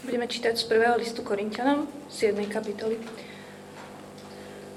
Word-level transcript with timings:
Budeme 0.00 0.24
čítať 0.24 0.56
z 0.56 0.64
prvého 0.64 0.96
listu 0.96 1.20
Korintianom, 1.20 1.84
z 2.08 2.32
jednej 2.32 2.48
kapitoly. 2.48 2.96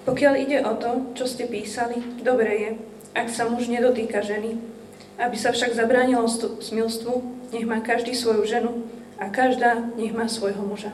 Pokiaľ 0.04 0.34
ide 0.36 0.60
o 0.68 0.76
to, 0.76 1.16
čo 1.16 1.24
ste 1.24 1.48
písali, 1.48 1.96
dobre 2.20 2.52
je, 2.60 2.70
ak 3.16 3.32
sa 3.32 3.48
muž 3.48 3.72
nedotýka 3.72 4.20
ženy, 4.20 4.60
aby 5.16 5.36
sa 5.40 5.56
však 5.56 5.80
zabránilo 5.80 6.28
smilstvu, 6.60 7.24
nech 7.56 7.64
má 7.64 7.80
každý 7.80 8.12
svoju 8.12 8.44
ženu 8.44 8.84
a 9.16 9.32
každá 9.32 9.96
nech 9.96 10.12
má 10.12 10.28
svojho 10.28 10.60
muža. 10.60 10.92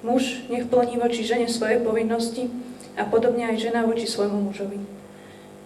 Muž 0.00 0.48
nech 0.48 0.64
plní 0.72 0.96
voči 0.96 1.20
žene 1.20 1.44
svoje 1.44 1.76
povinnosti 1.84 2.48
a 2.96 3.04
podobne 3.04 3.52
aj 3.52 3.68
žena 3.68 3.84
voči 3.84 4.08
svojmu 4.08 4.48
mužovi. 4.48 4.80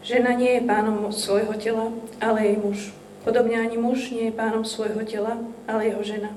Žena 0.03 0.35
nie 0.35 0.59
je 0.59 0.67
pánom 0.67 1.07
svojho 1.15 1.55
tela, 1.55 1.95
ale 2.19 2.51
jej 2.51 2.59
muž. 2.59 2.91
Podobne 3.23 3.63
ani 3.63 3.79
muž 3.79 4.11
nie 4.11 4.27
je 4.27 4.35
pánom 4.35 4.67
svojho 4.67 5.07
tela, 5.07 5.39
ale 5.71 5.95
jeho 5.95 6.03
žena. 6.03 6.35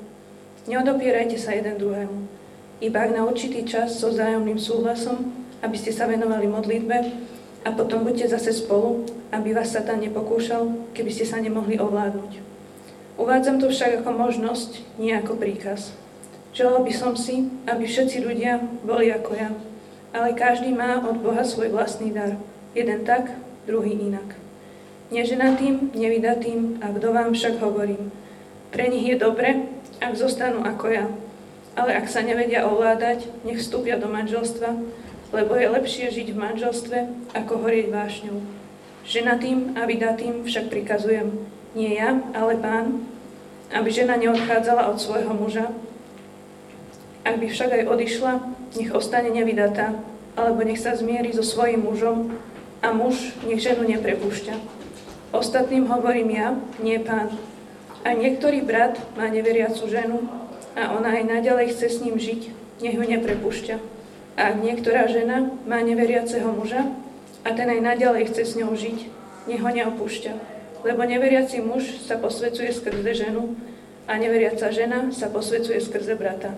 Neodopierajte 0.69 1.33
sa 1.41 1.57
jeden 1.57 1.81
druhému. 1.81 2.29
Iba 2.77 3.09
ak 3.09 3.17
na 3.17 3.25
určitý 3.25 3.65
čas 3.65 3.97
so 3.97 4.13
vzájomným 4.13 4.61
súhlasom, 4.61 5.33
aby 5.65 5.73
ste 5.73 5.89
sa 5.89 6.05
venovali 6.05 6.45
modlitbe 6.45 6.97
a 7.65 7.69
potom 7.73 8.05
buďte 8.05 8.37
zase 8.37 8.53
spolu, 8.53 9.01
aby 9.33 9.49
vás 9.57 9.73
Satan 9.73 9.97
nepokúšal, 9.97 10.93
keby 10.93 11.09
ste 11.09 11.25
sa 11.25 11.41
nemohli 11.41 11.81
ovládnuť. 11.81 12.45
Uvádzam 13.17 13.57
to 13.57 13.73
však 13.73 14.05
ako 14.05 14.13
možnosť, 14.13 14.85
nie 15.01 15.09
ako 15.17 15.41
príkaz. 15.41 15.89
Želal 16.53 16.85
by 16.85 16.93
som 16.93 17.17
si, 17.17 17.49
aby 17.65 17.89
všetci 17.89 18.21
ľudia 18.21 18.61
boli 18.85 19.09
ako 19.09 19.31
ja, 19.33 19.49
ale 20.13 20.37
každý 20.37 20.69
má 20.69 21.01
od 21.01 21.17
Boha 21.17 21.41
svoj 21.49 21.73
vlastný 21.73 22.13
dar. 22.13 22.37
Jeden 22.77 23.09
tak, 23.09 23.33
druhý 23.65 23.97
inak. 23.97 24.37
Neženatým, 25.09 25.97
nevydatým 25.97 26.85
a 26.85 26.93
vdovám 26.93 27.33
však 27.33 27.57
hovorím. 27.57 28.13
Pre 28.69 28.85
nich 28.85 29.09
je 29.09 29.17
dobre, 29.17 29.78
ak 29.99 30.13
zostanú 30.15 30.63
ako 30.63 30.87
ja. 30.91 31.05
Ale 31.75 31.95
ak 31.95 32.11
sa 32.11 32.25
nevedia 32.25 32.67
ovládať, 32.67 33.27
nech 33.47 33.59
vstúpia 33.61 33.95
do 33.95 34.11
manželstva, 34.11 34.75
lebo 35.29 35.53
je 35.53 35.67
lepšie 35.69 36.09
žiť 36.09 36.27
v 36.33 36.41
manželstve, 36.41 36.97
ako 37.37 37.53
horieť 37.63 37.87
vášňou. 37.93 38.41
Ženatým 39.05 39.77
a 39.77 39.85
vydatým 39.85 40.43
však 40.43 40.67
prikazujem, 40.73 41.45
nie 41.77 41.95
ja, 41.95 42.17
ale 42.33 42.57
pán, 42.57 43.05
aby 43.69 43.89
žena 43.93 44.17
neodchádzala 44.17 44.89
od 44.89 44.97
svojho 44.97 45.33
muža. 45.37 45.69
Ak 47.21 47.37
by 47.37 47.45
však 47.45 47.69
aj 47.69 47.83
odišla, 47.85 48.33
nech 48.73 48.91
ostane 48.91 49.29
nevydatá, 49.29 49.93
alebo 50.33 50.65
nech 50.65 50.81
sa 50.81 50.97
zmieri 50.97 51.29
so 51.29 51.45
svojím 51.45 51.85
mužom 51.85 52.33
a 52.81 52.89
muž 52.89 53.37
nech 53.45 53.61
ženu 53.61 53.85
neprepúšťa. 53.85 54.55
Ostatným 55.29 55.85
hovorím 55.85 56.29
ja, 56.33 56.47
nie 56.81 56.97
pán, 56.97 57.29
a 58.03 58.09
niektorý 58.15 58.63
brat 58.63 58.95
má 59.19 59.27
neveriacu 59.27 59.83
ženu 59.91 60.23
a 60.75 60.95
ona 60.95 61.19
aj 61.19 61.23
naďalej 61.27 61.75
chce 61.75 61.87
s 61.89 61.97
ním 61.99 62.15
žiť, 62.15 62.41
nech 62.79 62.95
ju 62.95 63.03
neprepúšťa. 63.03 63.75
A 64.39 64.55
niektorá 64.55 65.11
žena 65.11 65.51
má 65.67 65.83
neveriaceho 65.83 66.47
muža 66.55 66.87
a 67.43 67.49
ten 67.51 67.67
aj 67.67 67.83
naďalej 67.83 68.31
chce 68.31 68.43
s 68.45 68.53
ňou 68.55 68.71
žiť, 68.71 68.97
nech 69.51 69.59
ho 69.59 69.69
neopúšťa. 69.69 70.33
Lebo 70.87 71.03
neveriaci 71.03 71.59
muž 71.59 72.07
sa 72.07 72.15
posvecuje 72.15 72.71
skrze 72.71 73.11
ženu 73.27 73.59
a 74.07 74.15
neveriaca 74.15 74.71
žena 74.71 75.11
sa 75.11 75.27
posvecuje 75.27 75.75
skrze 75.83 76.15
brata. 76.15 76.55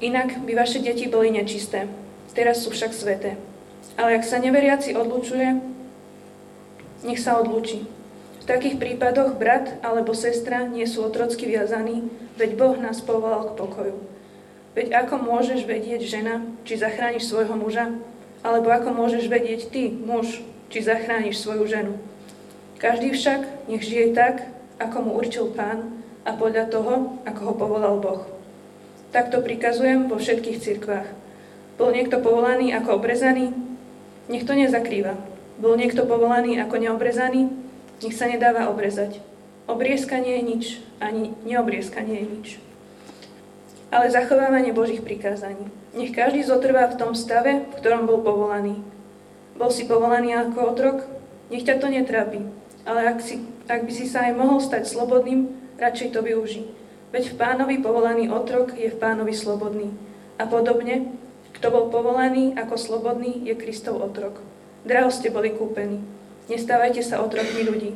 Inak 0.00 0.40
by 0.44 0.52
vaše 0.56 0.80
deti 0.80 1.08
boli 1.08 1.28
nečisté, 1.32 1.88
teraz 2.32 2.64
sú 2.64 2.72
však 2.72 2.92
sveté. 2.96 3.36
Ale 3.96 4.20
ak 4.20 4.24
sa 4.24 4.40
neveriaci 4.40 4.92
odlučuje, 4.96 5.56
nech 7.04 7.20
sa 7.20 7.40
odlučí. 7.40 7.95
V 8.46 8.54
takých 8.54 8.78
prípadoch 8.78 9.34
brat 9.34 9.82
alebo 9.82 10.14
sestra 10.14 10.62
nie 10.70 10.86
sú 10.86 11.02
otrocky 11.02 11.50
viazaní, 11.50 12.06
veď 12.38 12.54
Boh 12.54 12.78
nás 12.78 13.02
povolal 13.02 13.50
k 13.50 13.58
pokoju. 13.58 13.98
Veď 14.78 15.02
ako 15.02 15.18
môžeš 15.18 15.66
vedieť 15.66 16.06
žena, 16.06 16.46
či 16.62 16.78
zachrániš 16.78 17.26
svojho 17.26 17.58
muža, 17.58 17.90
alebo 18.46 18.70
ako 18.70 18.94
môžeš 18.94 19.26
vedieť 19.26 19.66
ty, 19.74 19.90
muž, 19.90 20.46
či 20.70 20.78
zachrániš 20.78 21.42
svoju 21.42 21.66
ženu. 21.66 21.98
Každý 22.78 23.18
však 23.18 23.66
nech 23.66 23.82
žije 23.82 24.14
tak, 24.14 24.46
ako 24.78 24.96
mu 25.02 25.10
určil 25.18 25.50
pán 25.50 26.06
a 26.22 26.30
podľa 26.30 26.70
toho, 26.70 27.18
ako 27.26 27.40
ho 27.50 27.54
povolal 27.58 27.98
Boh. 27.98 28.30
Takto 29.10 29.42
prikazujem 29.42 30.06
vo 30.06 30.22
všetkých 30.22 30.62
cirkvách. 30.62 31.10
Bol 31.82 31.90
niekto 31.90 32.22
povolaný 32.22 32.78
ako 32.78 33.02
obrezaný? 33.02 33.50
Nech 34.30 34.46
to 34.46 34.54
nezakrýva. 34.54 35.18
Bol 35.58 35.74
niekto 35.74 36.06
povolaný 36.06 36.62
ako 36.62 36.78
neobrezaný? 36.78 37.65
Nech 38.04 38.16
sa 38.16 38.28
nedáva 38.28 38.68
obrezať. 38.68 39.24
Obriezka 39.66 40.20
je 40.20 40.42
nič, 40.44 40.64
ani 41.00 41.32
neobriezka 41.48 42.04
nie 42.04 42.22
je 42.22 42.26
nič. 42.28 42.46
Ale 43.88 44.12
zachovávanie 44.12 44.76
Božích 44.76 45.00
prikázaní. 45.00 45.72
Nech 45.96 46.12
každý 46.12 46.44
zotrvá 46.44 46.86
v 46.92 46.98
tom 47.00 47.12
stave, 47.16 47.64
v 47.64 47.74
ktorom 47.80 48.04
bol 48.04 48.20
povolaný. 48.20 48.84
Bol 49.56 49.72
si 49.72 49.88
povolaný 49.88 50.36
ako 50.36 50.76
otrok? 50.76 50.98
Nech 51.48 51.64
ťa 51.64 51.80
to 51.80 51.88
netrápi. 51.88 52.44
Ale 52.84 53.16
ak, 53.16 53.18
si, 53.24 53.40
ak 53.66 53.88
by 53.88 53.92
si 53.94 54.04
sa 54.04 54.28
aj 54.28 54.36
mohol 54.36 54.60
stať 54.60 54.84
slobodným, 54.86 55.48
radšej 55.80 56.12
to 56.12 56.20
využi. 56.20 56.68
Veď 57.16 57.32
v 57.32 57.38
pánovi 57.40 57.76
povolaný 57.80 58.28
otrok 58.28 58.76
je 58.76 58.92
v 58.92 59.00
pánovi 59.00 59.32
slobodný. 59.32 59.88
A 60.36 60.44
podobne, 60.44 61.16
kto 61.56 61.72
bol 61.72 61.88
povolaný 61.88 62.52
ako 62.60 62.76
slobodný, 62.76 63.40
je 63.48 63.56
Kristov 63.56 64.04
otrok. 64.04 64.44
Draho 64.84 65.08
ste 65.08 65.32
boli 65.32 65.56
kúpení. 65.56 66.04
Nestávajte 66.46 67.02
sa 67.02 67.18
otrokmi 67.26 67.66
ľudí. 67.66 67.90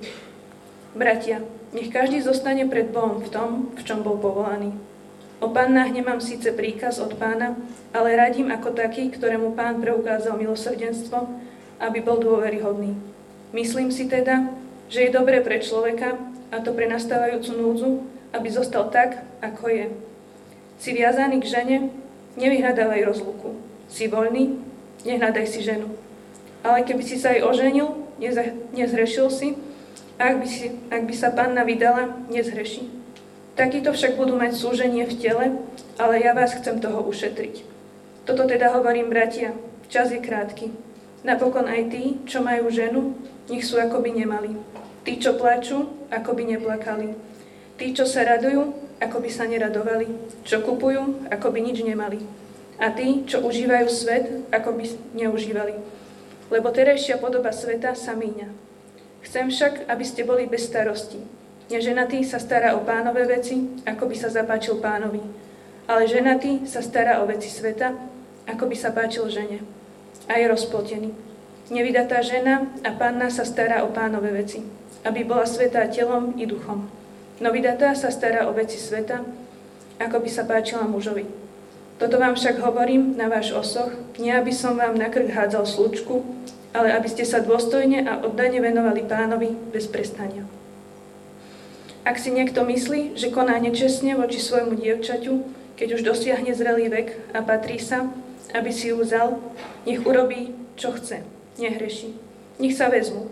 Bratia, 0.99 1.39
nech 1.71 1.95
každý 1.95 2.19
zostane 2.19 2.67
pred 2.67 2.91
Bohom 2.91 3.23
v 3.23 3.31
tom, 3.31 3.51
v 3.79 3.83
čom 3.87 4.03
bol 4.03 4.19
povolaný. 4.19 4.75
O 5.39 5.55
pannách 5.55 5.95
nemám 5.95 6.19
síce 6.19 6.51
príkaz 6.51 6.99
od 6.99 7.15
pána, 7.15 7.55
ale 7.95 8.19
radím 8.19 8.51
ako 8.51 8.75
taký, 8.75 9.09
ktorému 9.15 9.55
pán 9.55 9.79
preukázal 9.79 10.35
milosrdenstvo, 10.35 11.31
aby 11.79 12.03
bol 12.03 12.19
dôveryhodný. 12.19 12.99
Myslím 13.55 13.95
si 13.95 14.11
teda, 14.11 14.51
že 14.91 15.07
je 15.07 15.15
dobré 15.15 15.41
pre 15.47 15.63
človeka, 15.63 16.19
a 16.51 16.59
to 16.59 16.75
pre 16.75 16.91
nastávajúcu 16.91 17.51
núdzu, 17.55 17.91
aby 18.35 18.51
zostal 18.51 18.91
tak, 18.91 19.23
ako 19.39 19.71
je. 19.71 19.87
Si 20.83 20.91
viazaný 20.91 21.39
k 21.39 21.51
žene, 21.55 21.77
nevyhľadávaj 22.35 23.07
rozluku. 23.07 23.55
Si 23.87 24.11
voľný, 24.11 24.59
nehľadaj 25.07 25.47
si 25.47 25.63
ženu. 25.63 25.95
Ale 26.67 26.83
keby 26.83 27.03
si 27.07 27.15
sa 27.15 27.31
aj 27.31 27.47
oženil, 27.47 28.00
nezhrešil 28.77 29.29
si, 29.33 29.57
a 30.21 30.37
ak 30.37 30.37
by, 30.45 30.47
si, 30.47 30.69
ak 30.93 31.03
by 31.09 31.15
sa 31.17 31.33
panna 31.33 31.65
vydala, 31.65 32.13
nezhreší. 32.29 32.93
Takíto 33.57 33.97
však 33.97 34.21
budú 34.21 34.37
mať 34.37 34.53
súženie 34.53 35.09
v 35.09 35.17
tele, 35.17 35.47
ale 35.97 36.21
ja 36.21 36.37
vás 36.37 36.53
chcem 36.53 36.77
toho 36.77 37.01
ušetriť. 37.09 37.65
Toto 38.29 38.45
teda 38.45 38.77
hovorím, 38.77 39.09
bratia, 39.09 39.57
čas 39.89 40.13
je 40.13 40.21
krátky. 40.21 40.69
Napokon 41.25 41.65
aj 41.65 41.89
tí, 41.89 42.21
čo 42.29 42.45
majú 42.45 42.69
ženu, 42.69 43.17
nech 43.49 43.65
sú 43.65 43.81
ako 43.81 44.05
by 44.05 44.13
nemali. 44.13 44.53
Tí, 45.09 45.17
čo 45.17 45.41
plačú, 45.41 45.89
ako 46.13 46.37
by 46.37 46.43
neplakali. 46.53 47.17
Tí, 47.81 47.97
čo 47.97 48.05
sa 48.05 48.21
radujú, 48.29 48.77
ako 49.01 49.17
by 49.25 49.31
sa 49.33 49.49
neradovali. 49.49 50.09
Čo 50.45 50.61
kupujú, 50.61 51.33
ako 51.33 51.49
by 51.49 51.61
nič 51.65 51.81
nemali. 51.81 52.21
A 52.77 52.93
tí, 52.93 53.25
čo 53.25 53.41
užívajú 53.41 53.89
svet, 53.89 54.25
ako 54.53 54.77
by 54.77 54.85
neužívali 55.17 56.00
lebo 56.51 56.75
terajšia 56.75 57.23
podoba 57.23 57.55
sveta 57.55 57.95
sa 57.95 58.19
míňa. 58.19 58.51
Chcem 59.23 59.49
však, 59.49 59.87
aby 59.87 60.05
ste 60.05 60.27
boli 60.27 60.51
bez 60.51 60.67
starosti. 60.67 61.23
Neženatý 61.71 62.27
sa 62.27 62.43
stará 62.43 62.75
o 62.75 62.83
pánové 62.83 63.31
veci, 63.31 63.63
ako 63.87 64.11
by 64.11 64.17
sa 64.19 64.27
zapáčil 64.27 64.83
pánovi. 64.83 65.23
Ale 65.87 66.11
ženatý 66.11 66.67
sa 66.67 66.83
stará 66.83 67.23
o 67.23 67.31
veci 67.31 67.47
sveta, 67.47 67.95
ako 68.51 68.67
by 68.67 68.77
sa 68.77 68.91
páčil 68.91 69.31
žene. 69.31 69.63
A 70.27 70.43
je 70.43 70.51
rozplotený. 70.51 71.15
Nevydatá 71.71 72.19
žena 72.27 72.67
a 72.83 72.91
pánna 72.91 73.31
sa 73.31 73.47
stará 73.47 73.87
o 73.87 73.95
pánové 73.95 74.35
veci, 74.35 74.67
aby 75.07 75.23
bola 75.23 75.47
svetá 75.47 75.87
telom 75.87 76.35
i 76.35 76.43
duchom. 76.43 76.91
No 77.39 77.49
vydatá 77.55 77.95
sa 77.95 78.11
stará 78.11 78.51
o 78.51 78.53
veci 78.53 78.75
sveta, 78.75 79.23
ako 80.03 80.17
by 80.19 80.29
sa 80.29 80.43
páčila 80.43 80.91
mužovi. 80.91 81.23
Toto 82.01 82.17
vám 82.17 82.33
však 82.33 82.65
hovorím 82.65 83.21
na 83.21 83.29
váš 83.29 83.53
osoch, 83.53 83.93
nie 84.17 84.33
aby 84.33 84.57
som 84.57 84.73
vám 84.73 84.97
na 84.97 85.13
krk 85.13 85.37
hádzal 85.37 85.69
slučku, 85.69 86.25
ale 86.73 86.97
aby 86.97 87.05
ste 87.13 87.29
sa 87.29 87.45
dôstojne 87.45 88.09
a 88.09 88.25
oddane 88.25 88.57
venovali 88.57 89.05
pánovi 89.05 89.53
bez 89.69 89.85
prestania. 89.85 90.49
Ak 92.01 92.17
si 92.17 92.33
niekto 92.33 92.65
myslí, 92.65 93.21
že 93.21 93.29
koná 93.29 93.61
nečestne 93.61 94.17
voči 94.17 94.41
svojmu 94.41 94.81
dievčaťu, 94.81 95.45
keď 95.77 96.01
už 96.01 96.07
dosiahne 96.09 96.57
zrelý 96.57 96.89
vek 96.89 97.37
a 97.37 97.45
patrí 97.45 97.77
sa, 97.77 98.09
aby 98.57 98.73
si 98.73 98.89
ju 98.89 99.05
vzal, 99.05 99.37
nech 99.85 100.01
urobí, 100.01 100.57
čo 100.81 100.97
chce, 100.97 101.21
nehreší. 101.61 102.17
Nech 102.57 102.81
sa 102.81 102.89
vezmu. 102.89 103.29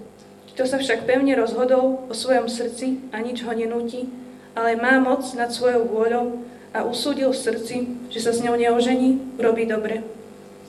Kto 0.52 0.68
sa 0.68 0.76
však 0.76 1.08
pevne 1.08 1.32
rozhodol 1.40 2.04
o 2.04 2.12
svojom 2.12 2.52
srdci 2.52 3.00
a 3.16 3.24
nič 3.24 3.48
ho 3.48 3.52
nenúti, 3.56 4.12
ale 4.52 4.76
má 4.76 5.00
moc 5.00 5.24
nad 5.32 5.48
svojou 5.48 5.88
vôľou, 5.88 6.44
a 6.74 6.84
usúdil 6.84 7.32
v 7.32 7.42
srdci, 7.42 7.76
že 8.12 8.20
sa 8.20 8.32
s 8.32 8.42
ňou 8.44 8.56
neožení, 8.56 9.38
robí 9.40 9.64
dobre. 9.64 10.04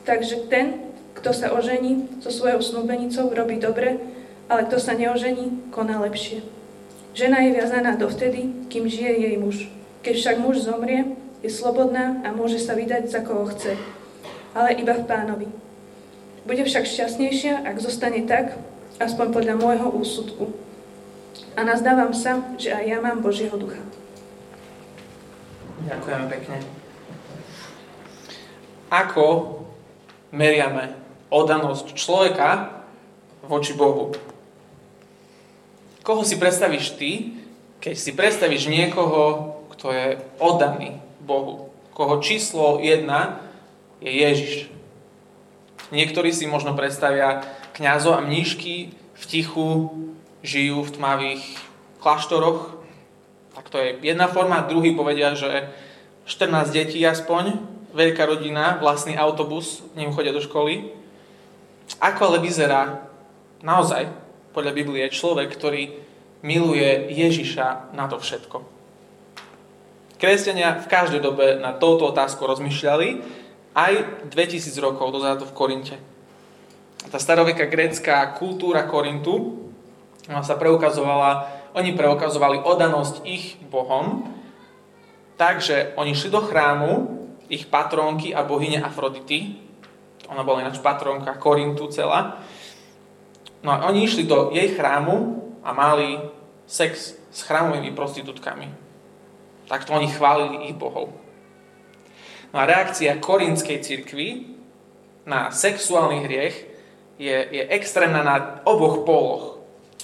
Takže 0.07 0.47
ten, 0.47 0.89
kto 1.13 1.35
sa 1.35 1.51
ožení 1.51 2.07
so 2.23 2.31
svojou 2.31 2.63
snúbenicou, 2.63 3.27
robí 3.35 3.59
dobre, 3.59 3.99
ale 4.47 4.65
kto 4.65 4.79
sa 4.79 4.95
neožení, 4.95 5.69
koná 5.69 5.99
lepšie. 5.99 6.41
Žena 7.13 7.43
je 7.43 7.51
viazaná 7.51 7.99
dovtedy, 7.99 8.71
kým 8.71 8.87
žije 8.87 9.13
jej 9.27 9.35
muž. 9.35 9.67
Keď 10.01 10.15
však 10.15 10.37
muž 10.39 10.63
zomrie, 10.63 11.19
je 11.43 11.51
slobodná 11.51 12.23
a 12.23 12.31
môže 12.31 12.59
sa 12.59 12.75
vydať 12.75 13.11
za 13.11 13.19
koho 13.23 13.47
chce, 13.51 13.75
ale 14.55 14.79
iba 14.79 14.95
v 14.95 15.07
pánovi. 15.07 15.47
Bude 16.47 16.63
však 16.63 16.87
šťastnejšia, 16.87 17.67
ak 17.67 17.83
zostane 17.83 18.23
tak, 18.23 18.55
aspoň 18.99 19.27
podľa 19.35 19.55
môjho 19.59 19.87
úsudku. 19.91 20.55
A 21.55 21.67
nazdávam 21.67 22.15
sa, 22.15 22.39
že 22.55 22.71
aj 22.71 22.83
ja 22.87 22.97
mám 23.03 23.19
Božieho 23.19 23.55
ducha. 23.59 23.79
Ďakujem 25.79 26.23
pekne. 26.27 26.57
Ako 28.89 29.25
meriame 30.33 30.97
oddanosť 31.29 31.93
človeka 31.93 32.83
voči 33.45 33.77
Bohu? 33.77 34.11
Koho 36.01 36.25
si 36.25 36.41
predstavíš 36.41 36.97
ty, 36.97 37.37
keď 37.79 37.95
si 37.95 38.11
predstavíš 38.17 38.65
niekoho, 38.65 39.55
kto 39.77 39.93
je 39.93 40.07
oddaný 40.41 40.97
Bohu? 41.21 41.69
Koho 41.93 42.17
číslo 42.19 42.81
jedna 42.81 43.39
je 44.01 44.09
Ježiš. 44.09 44.53
Niektorí 45.93 46.33
si 46.33 46.49
možno 46.49 46.73
predstavia 46.73 47.45
kňazov 47.77 48.19
a 48.19 48.25
mníšky 48.25 48.95
v 48.95 49.23
tichu 49.27 49.91
žijú 50.41 50.81
v 50.81 50.93
tmavých 50.95 51.43
kláštoroch. 51.99 52.78
Tak 53.57 53.69
to 53.69 53.77
je 53.81 53.97
jedna 54.01 54.29
forma. 54.29 54.65
Druhý 54.65 54.93
povedia, 54.93 55.33
že 55.33 55.69
14 56.29 56.69
detí 56.69 57.01
aspoň, 57.01 57.57
veľká 57.93 58.25
rodina, 58.29 58.77
vlastný 58.77 59.17
autobus, 59.17 59.81
ním 59.97 60.13
chodia 60.13 60.29
do 60.29 60.41
školy. 60.41 60.93
Ako 61.97 62.29
ale 62.29 62.45
vyzerá 62.45 63.09
naozaj 63.65 64.07
podľa 64.53 64.71
Biblie 64.77 65.09
človek, 65.09 65.49
ktorý 65.49 65.97
miluje 66.45 67.09
Ježiša 67.11 67.91
na 67.97 68.05
to 68.05 68.21
všetko. 68.21 68.61
Kresťania 70.19 70.83
v 70.83 70.87
každej 70.91 71.21
dobe 71.23 71.57
na 71.57 71.71
touto 71.75 72.11
otázku 72.11 72.43
rozmýšľali, 72.43 73.23
aj 73.73 73.93
2000 74.29 74.69
rokov 74.83 75.15
dozadu 75.15 75.47
v 75.47 75.55
Korinte. 75.55 75.95
Tá 77.07 77.15
staroveká 77.15 77.65
grécka 77.71 78.19
kultúra 78.35 78.83
Korintu 78.83 79.65
sa 80.27 80.59
preukazovala, 80.59 81.58
oni 81.73 81.93
preukazovali 81.93 82.61
odanosť 82.63 83.25
ich 83.25 83.57
Bohom, 83.69 84.25
takže 85.37 85.93
oni 85.95 86.15
šli 86.15 86.29
do 86.29 86.41
chrámu, 86.41 86.91
ich 87.49 87.65
patrónky 87.65 88.33
a 88.33 88.45
bohyne 88.45 88.81
Afrodity, 88.81 89.57
ona 90.29 90.45
bola 90.45 90.61
ináč 90.61 90.77
patrónka 90.77 91.33
Korintu 91.41 91.89
celá, 91.89 92.37
No 93.59 93.75
a 93.75 93.91
oni 93.91 94.07
išli 94.07 94.23
do 94.23 94.55
jej 94.55 94.71
chrámu 94.71 95.43
a 95.63 95.75
mali 95.75 96.15
sex 96.63 97.19
s 97.19 97.39
chrámovými 97.43 97.91
prostitútkami. 97.91 98.71
Takto 99.67 99.91
oni 99.93 100.07
chválili 100.07 100.71
ich 100.71 100.75
bohov. 100.79 101.11
No 102.49 102.57
a 102.57 102.65
reakcia 102.65 103.21
korinskej 103.21 103.83
cirkvi 103.83 104.57
na 105.27 105.53
sexuálny 105.53 106.25
hriech 106.25 106.55
je, 107.21 107.37
je 107.51 107.63
extrémna 107.69 108.25
na 108.25 108.63
oboch 108.65 109.05
póloch. 109.05 109.45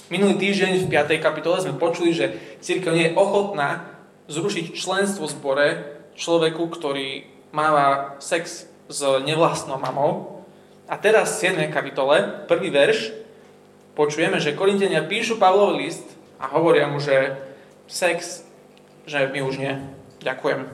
Minulý 0.06 0.38
týždeň 0.38 0.86
v 0.86 1.18
5. 1.18 1.18
kapitole 1.18 1.58
sme 1.58 1.82
počuli, 1.82 2.14
že 2.14 2.38
církev 2.62 2.94
nie 2.94 3.10
je 3.10 3.18
ochotná 3.18 3.90
zrušiť 4.30 4.70
členstvo 4.78 5.26
v 5.26 5.34
zbore 5.34 5.66
človeku, 6.14 6.62
ktorý 6.70 7.26
máva 7.50 8.14
sex 8.22 8.70
s 8.86 9.00
nevlastnou 9.26 9.82
mamou. 9.82 10.46
A 10.86 10.94
teraz 10.94 11.42
v 11.42 11.58
7. 11.58 11.74
kapitole, 11.74 12.22
prvý 12.46 12.70
verš, 12.70 13.18
počujeme, 13.98 14.38
že 14.38 14.54
Korintenia 14.54 15.02
píšu 15.02 15.42
Pavlov 15.42 15.74
list 15.74 16.06
a 16.38 16.46
hovoria 16.54 16.86
mu, 16.86 17.02
že 17.02 17.42
sex, 17.90 18.46
že 19.10 19.26
my 19.26 19.42
už 19.42 19.58
nie. 19.58 19.74
Ďakujem. 20.22 20.70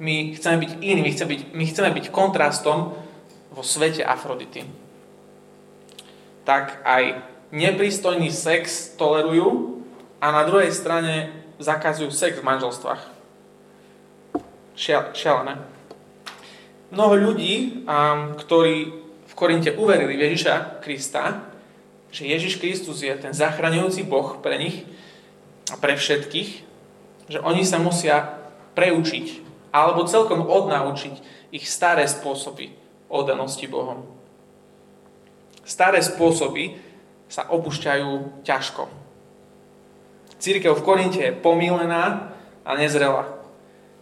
My 0.00 0.32
chceme 0.32 0.56
byť 0.64 0.72
iní, 0.80 1.00
my 1.04 1.10
chceme 1.12 1.28
byť, 1.28 1.42
my 1.52 1.64
chceme 1.68 1.90
byť 1.92 2.06
kontrastom 2.08 2.96
vo 3.52 3.60
svete 3.60 4.00
Afrodity. 4.00 4.64
Tak 6.48 6.80
aj 6.88 7.36
neprístojný 7.50 8.30
sex 8.30 8.94
tolerujú 8.94 9.82
a 10.22 10.30
na 10.30 10.42
druhej 10.46 10.70
strane 10.70 11.34
zakazujú 11.58 12.10
sex 12.14 12.38
v 12.38 12.46
manželstvách. 12.46 13.02
Šialené. 15.12 15.60
Mnoho 16.90 17.14
ľudí, 17.30 17.84
ktorí 18.40 18.76
v 19.28 19.32
Korinte 19.36 19.70
uverili 19.76 20.16
v 20.16 20.24
Ježiša 20.30 20.80
Krista, 20.80 21.46
že 22.10 22.26
Ježiš 22.26 22.58
Kristus 22.58 23.04
je 23.04 23.12
ten 23.14 23.30
zachraňujúci 23.30 24.02
Boh 24.08 24.40
pre 24.42 24.58
nich 24.58 24.88
a 25.70 25.78
pre 25.78 25.94
všetkých, 25.94 26.50
že 27.30 27.38
oni 27.38 27.62
sa 27.62 27.78
musia 27.78 28.40
preučiť 28.74 29.46
alebo 29.70 30.08
celkom 30.08 30.42
odnaučiť 30.42 31.14
ich 31.54 31.62
staré 31.70 32.02
spôsoby 32.10 32.74
oddanosti 33.06 33.70
Bohom. 33.70 34.02
Staré 35.62 36.02
spôsoby 36.02 36.74
sa 37.30 37.46
opúšťajú 37.46 38.42
ťažko. 38.42 38.90
Církev 40.42 40.74
v 40.74 40.84
Korinte 40.84 41.20
je 41.22 41.36
pomílená 41.36 42.34
a 42.66 42.70
nezrela. 42.74 43.38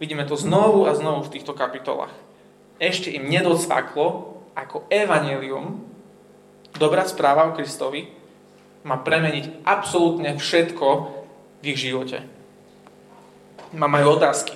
Vidíme 0.01 0.25
to 0.25 0.33
znovu 0.33 0.89
a 0.89 0.97
znovu 0.97 1.27
v 1.27 1.37
týchto 1.37 1.53
kapitolách. 1.53 2.11
Ešte 2.81 3.13
im 3.13 3.27
nedocvaklo, 3.29 4.39
ako 4.57 4.87
evanelium 4.89 5.83
dobrá 6.75 7.03
správa 7.07 7.47
o 7.47 7.55
Kristovi 7.55 8.07
má 8.87 8.99
premeniť 8.99 9.67
absolútne 9.67 10.39
všetko 10.39 10.87
v 11.59 11.63
ich 11.67 11.79
živote. 11.79 12.23
Mám 13.75 13.99
aj 13.99 14.05
otázky. 14.07 14.55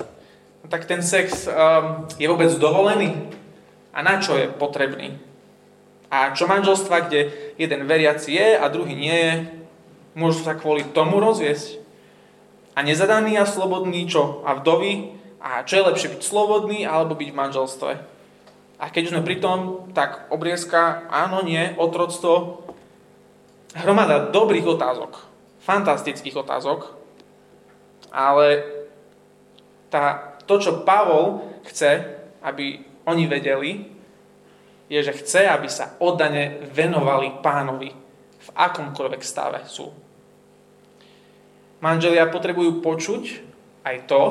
No 0.63 0.71
tak 0.71 0.87
ten 0.87 1.03
sex 1.03 1.45
um, 1.45 2.07
je 2.15 2.25
vôbec 2.25 2.49
dovolený? 2.55 3.29
A 3.91 4.01
na 4.01 4.17
čo 4.23 4.39
je 4.39 4.47
potrebný? 4.47 5.19
A 6.13 6.29
čo 6.37 6.45
manželstva, 6.45 7.09
kde 7.09 7.33
jeden 7.57 7.89
veriaci 7.89 8.37
je 8.37 8.53
a 8.53 8.69
druhý 8.69 8.93
nie 8.93 9.17
je, 9.17 9.33
môžu 10.13 10.45
sa 10.45 10.53
kvôli 10.53 10.85
tomu 10.93 11.17
rozviesť? 11.17 11.81
A 12.77 12.85
nezadaný 12.85 13.41
a 13.41 13.49
slobodný 13.49 14.05
čo? 14.05 14.45
A 14.45 14.61
vdovy? 14.61 15.17
A 15.41 15.65
čo 15.65 15.81
je 15.81 15.87
lepšie 15.89 16.13
byť 16.13 16.21
slobodný 16.21 16.85
alebo 16.85 17.17
byť 17.17 17.29
v 17.33 17.39
manželstve? 17.41 17.91
A 18.77 18.83
keď 18.93 19.03
sme 19.09 19.25
pri 19.25 19.41
tom, 19.41 19.89
tak 19.97 20.29
obriezka, 20.29 21.09
áno, 21.09 21.41
nie, 21.41 21.73
otroctvo, 21.81 22.61
hromada 23.73 24.29
dobrých 24.29 24.69
otázok, 24.69 25.17
fantastických 25.65 26.37
otázok, 26.45 26.93
ale 28.13 28.69
tá, 29.89 30.37
to, 30.45 30.61
čo 30.61 30.85
Pavol 30.85 31.41
chce, 31.65 32.05
aby 32.45 32.85
oni 33.09 33.25
vedeli, 33.25 33.92
je, 34.93 34.99
že 35.01 35.17
chce, 35.25 35.49
aby 35.49 35.65
sa 35.65 35.97
oddane 35.97 36.69
venovali 36.69 37.41
pánovi 37.41 37.89
v 38.37 38.49
akomkoľvek 38.53 39.21
stave 39.25 39.65
sú. 39.65 39.89
Manželia 41.81 42.29
potrebujú 42.29 42.77
počuť 42.85 43.23
aj 43.81 43.95
to, 44.05 44.21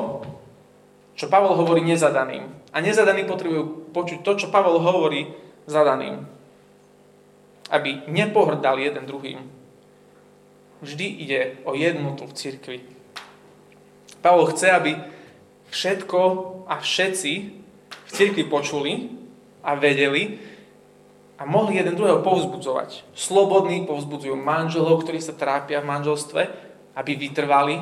čo 1.19 1.27
Pavol 1.27 1.59
hovorí 1.59 1.83
nezadaným. 1.83 2.47
A 2.73 2.81
nezadaní 2.81 3.27
potrebujú 3.27 3.91
počuť 3.93 4.23
to, 4.23 4.31
čo 4.39 4.47
Pavol 4.49 4.79
hovorí 4.79 5.35
zadaným. 5.67 6.25
Aby 7.69 8.07
nepohrdali 8.09 8.87
jeden 8.87 9.05
druhým. 9.05 9.39
Vždy 10.81 11.07
ide 11.27 11.41
o 11.67 11.75
jednotu 11.75 12.25
v 12.25 12.33
cirkvi. 12.33 12.77
Pavol 14.23 14.49
chce, 14.49 14.71
aby 14.71 14.91
všetko 15.69 16.19
a 16.65 16.79
všetci 16.79 17.31
v 17.91 18.09
cirkvi 18.09 18.47
počuli 18.47 19.11
a 19.61 19.77
vedeli 19.77 20.52
a 21.37 21.43
mohli 21.49 21.81
jeden 21.81 21.97
druhého 21.97 22.21
povzbudzovať. 22.21 23.03
Slobodní 23.17 23.89
povzbudzujú 23.89 24.37
manželov, 24.37 25.01
ktorí 25.01 25.17
sa 25.17 25.33
trápia 25.33 25.81
v 25.81 25.89
manželstve, 25.89 26.41
aby 26.93 27.11
vytrvali. 27.17 27.81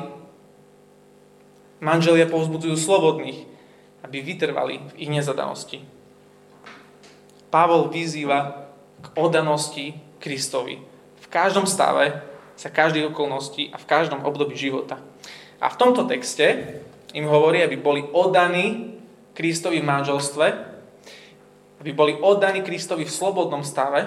Manželia 1.84 2.30
povzbudzujú 2.30 2.74
slobodných, 2.78 3.44
aby 4.02 4.18
vytrvali 4.24 4.74
v 4.80 4.92
ich 4.96 5.10
nezadanosti. 5.12 5.84
Pavol 7.52 7.92
vyzýva 7.92 8.70
k 9.04 9.06
odanosti 9.20 10.00
Kristovi. 10.16 10.80
V 11.20 11.26
každom 11.28 11.68
stave, 11.68 12.24
sa 12.56 12.70
každej 12.70 13.10
okolnosti 13.10 13.72
a 13.72 13.76
v 13.80 13.88
každom 13.88 14.22
období 14.22 14.54
života. 14.54 15.00
A 15.58 15.66
v 15.66 15.78
tomto 15.78 16.06
texte 16.06 16.78
im 17.10 17.26
hovorí, 17.26 17.58
aby 17.64 17.74
boli 17.74 18.06
oddaní 18.06 18.98
Kristovi 19.34 19.82
v 19.82 19.88
manželstve, 19.88 20.46
aby 21.82 21.90
boli 21.90 22.14
oddaní 22.14 22.62
Kristovi 22.62 23.02
v 23.02 23.10
slobodnom 23.10 23.66
stave, 23.66 24.06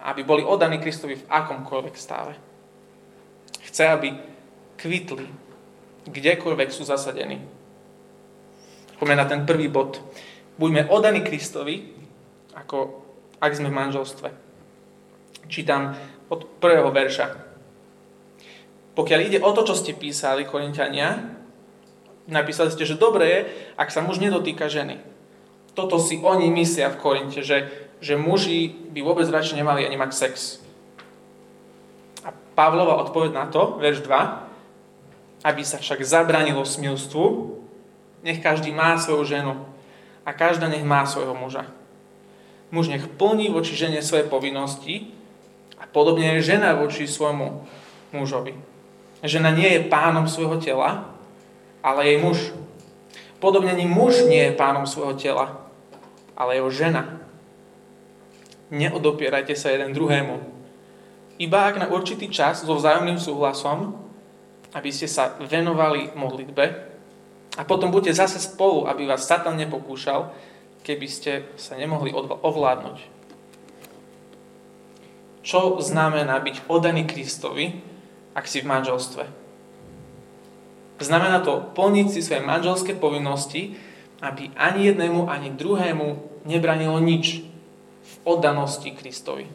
aby 0.00 0.22
boli 0.22 0.46
oddaní 0.46 0.78
Kristovi 0.78 1.18
v 1.18 1.26
akomkoľvek 1.26 1.94
stave. 1.98 2.38
Chce, 3.66 3.84
aby 3.90 4.14
kvitli, 4.78 5.26
kdekoľvek 6.06 6.70
sú 6.70 6.86
zasadení. 6.86 7.42
Poďme 8.96 9.16
na 9.18 9.26
ten 9.26 9.42
prvý 9.42 9.66
bod. 9.66 9.98
Buďme 10.54 10.86
odaní 10.88 11.26
Kristovi, 11.26 11.90
ako 12.54 13.02
ak 13.42 13.52
sme 13.56 13.68
v 13.68 13.78
manželstve. 13.82 14.28
Čítam 15.50 15.98
od 16.30 16.46
prvého 16.62 16.94
verša. 16.94 17.26
Pokiaľ 18.94 19.20
ide 19.26 19.38
o 19.42 19.50
to, 19.50 19.66
čo 19.66 19.74
ste 19.74 19.98
písali, 19.98 20.46
Korintiania, 20.46 21.40
Napísali 22.30 22.70
ste, 22.70 22.86
že 22.86 22.94
dobre 22.94 23.26
je, 23.26 23.40
ak 23.74 23.90
sa 23.90 24.06
muž 24.06 24.22
nedotýka 24.22 24.70
ženy. 24.70 25.02
Toto 25.74 26.02
si 26.02 26.18
oni 26.18 26.50
myslia 26.50 26.90
v 26.90 27.00
Korinte, 27.00 27.40
že, 27.46 27.70
že 28.02 28.18
muži 28.18 28.74
by 28.90 29.00
vôbec 29.06 29.26
radšej 29.30 29.62
nemali 29.62 29.86
ani 29.86 29.94
mať 29.94 30.10
sex. 30.12 30.58
A 32.26 32.34
Pavlova 32.58 32.98
odpoveď 33.06 33.30
na 33.32 33.46
to, 33.46 33.78
verš 33.78 34.02
2, 34.04 35.46
aby 35.46 35.62
sa 35.64 35.80
však 35.80 36.04
zabranilo 36.04 36.66
smilstvu, 36.66 37.56
nech 38.20 38.44
každý 38.44 38.74
má 38.74 39.00
svoju 39.00 39.24
ženu 39.24 39.54
a 40.26 40.30
každá 40.36 40.68
nech 40.68 40.84
má 40.84 41.08
svojho 41.08 41.32
muža. 41.32 41.64
Muž 42.70 42.92
nech 42.92 43.08
plní 43.08 43.48
voči 43.50 43.74
žene 43.74 44.04
svoje 44.04 44.28
povinnosti 44.28 45.10
a 45.80 45.88
podobne 45.88 46.38
je 46.38 46.54
žena 46.54 46.76
voči 46.76 47.08
svojmu 47.08 47.64
mužovi. 48.12 48.54
Žena 49.24 49.50
nie 49.52 49.68
je 49.76 49.88
pánom 49.88 50.28
svojho 50.28 50.60
tela, 50.60 51.08
ale 51.80 52.08
jej 52.08 52.18
muž. 52.20 52.52
Podobne 53.40 53.72
ani 53.72 53.88
muž 53.88 54.28
nie 54.28 54.52
je 54.52 54.56
pánom 54.56 54.84
svojho 54.84 55.16
tela, 55.16 55.59
ale 56.40 56.56
jeho 56.56 56.72
žena. 56.72 57.20
Neodopierajte 58.72 59.52
sa 59.52 59.68
jeden 59.68 59.92
druhému. 59.92 60.40
Iba 61.36 61.68
ak 61.68 61.76
na 61.76 61.86
určitý 61.92 62.32
čas 62.32 62.64
so 62.64 62.72
vzájomným 62.72 63.20
súhlasom, 63.20 63.92
aby 64.72 64.88
ste 64.88 65.04
sa 65.04 65.36
venovali 65.36 66.16
modlitbe 66.16 66.64
a 67.58 67.62
potom 67.68 67.92
buďte 67.92 68.24
zase 68.24 68.38
spolu, 68.40 68.88
aby 68.88 69.04
vás 69.04 69.28
Satan 69.28 69.60
nepokúšal, 69.60 70.32
keby 70.80 71.06
ste 71.10 71.32
sa 71.60 71.76
nemohli 71.76 72.14
ovládnuť. 72.16 72.98
Čo 75.44 75.80
znamená 75.80 76.40
byť 76.40 76.68
oddaný 76.68 77.04
Kristovi, 77.08 77.80
ak 78.32 78.44
si 78.46 78.64
v 78.64 78.70
manželstve? 78.70 79.24
Znamená 81.00 81.40
to 81.40 81.64
plniť 81.72 82.06
si 82.12 82.20
svoje 82.20 82.44
manželské 82.44 82.92
povinnosti, 82.92 83.74
aby 84.20 84.52
ani 84.52 84.92
jednému, 84.92 85.32
ani 85.32 85.48
druhému 85.56 86.29
nebranilo 86.44 86.96
nič 87.00 87.44
v 88.00 88.14
oddanosti 88.24 88.92
Kristovi. 88.94 89.48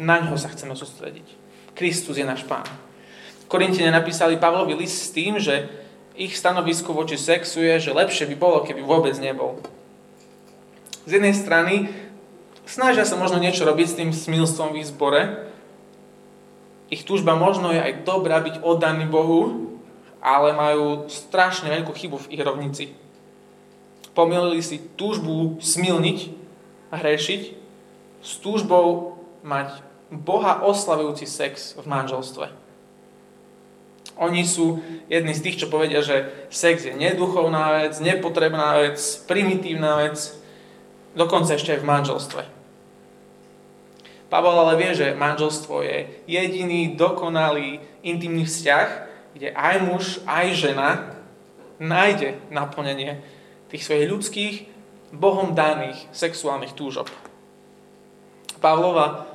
Na 0.00 0.18
ňo 0.18 0.34
sa 0.34 0.50
chceme 0.50 0.74
sústrediť. 0.74 1.26
Kristus 1.74 2.18
je 2.18 2.26
náš 2.26 2.42
pán. 2.46 2.66
Korintine 3.46 3.90
napísali 3.94 4.40
Pavlovi 4.40 4.74
list 4.74 5.10
s 5.10 5.14
tým, 5.14 5.38
že 5.38 5.70
ich 6.14 6.34
stanovisko 6.38 6.94
voči 6.94 7.18
sexu 7.18 7.62
je, 7.62 7.90
že 7.90 7.96
lepšie 7.96 8.30
by 8.30 8.36
bolo, 8.38 8.62
keby 8.62 8.82
vôbec 8.82 9.14
nebol. 9.18 9.58
Z 11.04 11.20
jednej 11.20 11.34
strany 11.36 11.92
snažia 12.64 13.04
sa 13.04 13.18
možno 13.18 13.42
niečo 13.42 13.66
robiť 13.66 13.86
s 13.86 13.98
tým 13.98 14.10
smilstvom 14.14 14.72
v 14.72 14.78
ich 14.80 14.88
zbore. 14.88 15.50
Ich 16.88 17.02
túžba 17.02 17.34
možno 17.34 17.74
je 17.74 17.82
aj 17.82 18.06
dobrá 18.06 18.40
byť 18.40 18.62
oddaný 18.62 19.10
Bohu, 19.10 19.74
ale 20.24 20.56
majú 20.56 21.10
strašne 21.10 21.68
veľkú 21.68 21.92
chybu 21.92 22.16
v 22.24 22.30
ich 22.32 22.42
rovnici. 22.42 22.84
Pomýlili 24.14 24.62
si 24.62 24.78
túžbu 24.94 25.58
smilniť 25.58 26.18
a 26.94 27.02
hrešiť 27.02 27.42
s 28.22 28.30
túžbou 28.40 29.18
mať 29.42 29.82
Boha 30.14 30.62
oslavujúci 30.62 31.26
sex 31.26 31.74
v 31.74 31.84
manželstve. 31.84 32.46
Oni 34.14 34.46
sú 34.46 34.78
jedni 35.10 35.34
z 35.34 35.42
tých, 35.42 35.66
čo 35.66 35.66
povedia, 35.66 35.98
že 35.98 36.30
sex 36.46 36.86
je 36.86 36.94
neduchovná 36.94 37.82
vec, 37.82 37.98
nepotrebná 37.98 38.78
vec, 38.78 39.02
primitívna 39.26 40.06
vec, 40.06 40.38
dokonca 41.18 41.58
ešte 41.58 41.74
aj 41.74 41.82
v 41.82 41.90
manželstve. 41.90 42.42
Pavel 44.30 44.54
ale 44.54 44.78
vie, 44.78 44.90
že 44.94 45.18
manželstvo 45.18 45.82
je 45.82 46.10
jediný 46.30 46.94
dokonalý 46.94 47.82
intimný 48.06 48.46
vzťah, 48.46 48.88
kde 49.34 49.50
aj 49.50 49.76
muž, 49.82 50.04
aj 50.30 50.46
žena 50.54 50.90
nájde 51.82 52.38
naplnenie 52.54 53.18
tých 53.74 53.82
svojich 53.82 54.06
ľudských, 54.06 54.56
Bohom 55.10 55.54
daných 55.54 55.98
sexuálnych 56.14 56.78
túžob. 56.78 57.10
Pavlova 58.62 59.26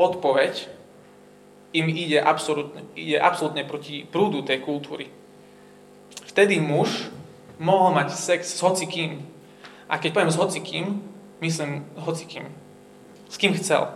odpoveď 0.00 0.68
im 1.76 1.88
ide 1.92 2.20
absolútne, 2.20 2.84
ide 2.96 3.20
absolútne 3.20 3.64
proti 3.68 4.08
prúdu 4.08 4.44
tej 4.44 4.64
kultúry. 4.64 5.12
Vtedy 6.28 6.56
muž 6.60 7.12
mohol 7.60 7.92
mať 7.92 8.16
sex 8.16 8.56
s 8.56 8.60
hocikým. 8.64 9.24
A 9.88 10.00
keď 10.00 10.16
poviem 10.16 10.32
s 10.32 10.40
hocikým, 10.40 10.86
myslím 11.44 11.84
hocikým. 12.00 12.48
S 13.28 13.36
kým 13.36 13.52
chcel. 13.56 13.92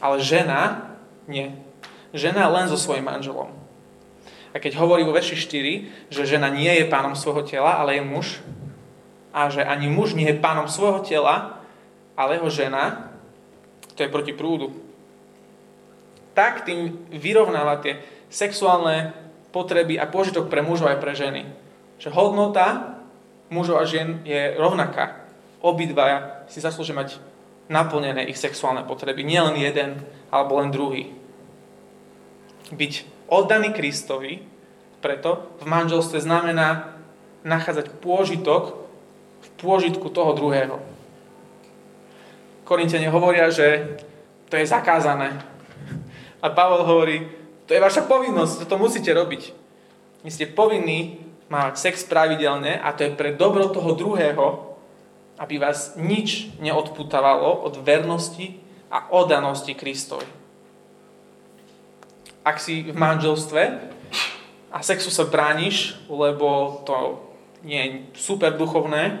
Ale 0.00 0.20
žena 0.20 0.92
nie. 1.24 1.56
Žena 2.12 2.52
len 2.52 2.68
so 2.68 2.76
svojím 2.76 3.08
manželom. 3.08 3.65
A 4.56 4.62
keď 4.62 4.80
hovorí 4.80 5.04
vo 5.04 5.12
verši 5.12 5.36
4, 5.36 6.08
že 6.08 6.24
žena 6.24 6.48
nie 6.48 6.72
je 6.72 6.88
pánom 6.88 7.12
svojho 7.12 7.44
tela, 7.44 7.76
ale 7.76 8.00
je 8.00 8.08
muž, 8.08 8.40
a 9.28 9.52
že 9.52 9.60
ani 9.60 9.92
muž 9.92 10.16
nie 10.16 10.32
je 10.32 10.40
pánom 10.40 10.64
svojho 10.64 11.04
tela, 11.04 11.60
ale 12.16 12.40
jeho 12.40 12.48
žena, 12.48 13.12
to 13.92 14.00
je 14.00 14.08
proti 14.08 14.32
prúdu. 14.32 14.72
Tak 16.32 16.64
tým 16.64 17.04
vyrovnáva 17.12 17.84
tie 17.84 18.00
sexuálne 18.32 19.12
potreby 19.52 20.00
a 20.00 20.08
požitok 20.08 20.48
pre 20.48 20.64
mužov 20.64 20.88
aj 20.88 21.04
pre 21.04 21.12
ženy. 21.12 21.44
Že 22.00 22.16
hodnota 22.16 22.96
mužov 23.52 23.76
a 23.76 23.84
žien 23.84 24.24
je 24.24 24.56
rovnaká. 24.56 25.20
Obidvaja 25.60 26.48
si 26.48 26.64
zaslúžia 26.64 26.96
mať 26.96 27.20
naplnené 27.68 28.24
ich 28.24 28.40
sexuálne 28.40 28.88
potreby. 28.88 29.20
Nie 29.20 29.44
len 29.44 29.60
jeden, 29.60 30.00
alebo 30.32 30.56
len 30.60 30.72
druhý. 30.72 31.12
Byť 32.72 33.15
oddaný 33.28 33.74
Kristovi, 33.74 34.42
preto 35.02 35.54
v 35.62 35.64
manželstve 35.66 36.18
znamená 36.22 36.98
nachádzať 37.46 38.02
pôžitok 38.02 38.74
v 39.42 39.48
pôžitku 39.62 40.10
toho 40.10 40.34
druhého. 40.34 40.82
Korintene 42.66 43.06
hovoria, 43.06 43.46
že 43.54 43.98
to 44.50 44.58
je 44.58 44.66
zakázané. 44.66 45.38
A 46.42 46.50
Pavel 46.50 46.82
hovorí, 46.82 47.30
to 47.66 47.74
je 47.74 47.82
vaša 47.82 48.06
povinnosť, 48.06 48.66
to 48.66 48.74
musíte 48.78 49.10
robiť. 49.10 49.54
Vy 50.26 50.30
ste 50.30 50.50
povinní 50.50 51.22
mať 51.46 51.78
sex 51.78 52.02
pravidelne 52.02 52.82
a 52.82 52.90
to 52.90 53.06
je 53.06 53.14
pre 53.14 53.38
dobro 53.38 53.70
toho 53.70 53.94
druhého, 53.94 54.74
aby 55.38 55.62
vás 55.62 55.94
nič 55.94 56.50
neodputávalo 56.58 57.62
od 57.62 57.78
vernosti 57.86 58.58
a 58.90 59.14
oddanosti 59.14 59.78
Kristovi 59.78 60.45
ak 62.46 62.62
si 62.62 62.86
v 62.86 62.94
manželstve 62.94 63.62
a 64.70 64.78
sexu 64.78 65.10
sa 65.10 65.26
brániš, 65.26 65.98
lebo 66.06 66.78
to 66.86 67.18
nie 67.66 67.82
je 67.82 67.90
super 68.14 68.54
duchovné, 68.54 69.18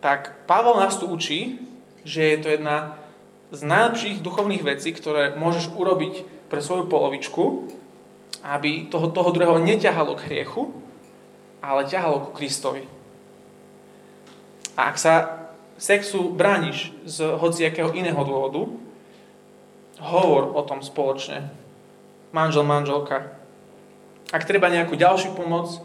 tak 0.00 0.48
Pavel 0.48 0.80
nás 0.80 0.96
tu 0.96 1.04
učí, 1.04 1.60
že 2.08 2.24
je 2.24 2.38
to 2.40 2.48
jedna 2.48 2.96
z 3.52 3.60
najlepších 3.60 4.24
duchovných 4.24 4.64
vecí, 4.64 4.96
ktoré 4.96 5.36
môžeš 5.36 5.68
urobiť 5.76 6.48
pre 6.48 6.64
svoju 6.64 6.88
polovičku, 6.88 7.68
aby 8.40 8.88
toho, 8.88 9.12
toho 9.12 9.36
druhého 9.36 9.60
neťahalo 9.60 10.16
k 10.16 10.32
hriechu, 10.32 10.72
ale 11.60 11.84
ťahalo 11.84 12.24
ku 12.24 12.30
Kristovi. 12.32 12.88
A 14.80 14.88
ak 14.88 14.96
sa 14.96 15.14
sexu 15.76 16.32
brániš 16.32 16.88
z 17.04 17.36
hociakého 17.36 17.92
iného 17.92 18.24
dôvodu, 18.24 18.64
hovor 20.00 20.56
o 20.56 20.64
tom 20.64 20.80
spoločne 20.80 21.52
manžel, 22.30 22.62
manželka. 22.66 23.34
Ak 24.30 24.46
treba 24.46 24.70
nejakú 24.70 24.94
ďalšiu 24.94 25.34
pomoc, 25.34 25.82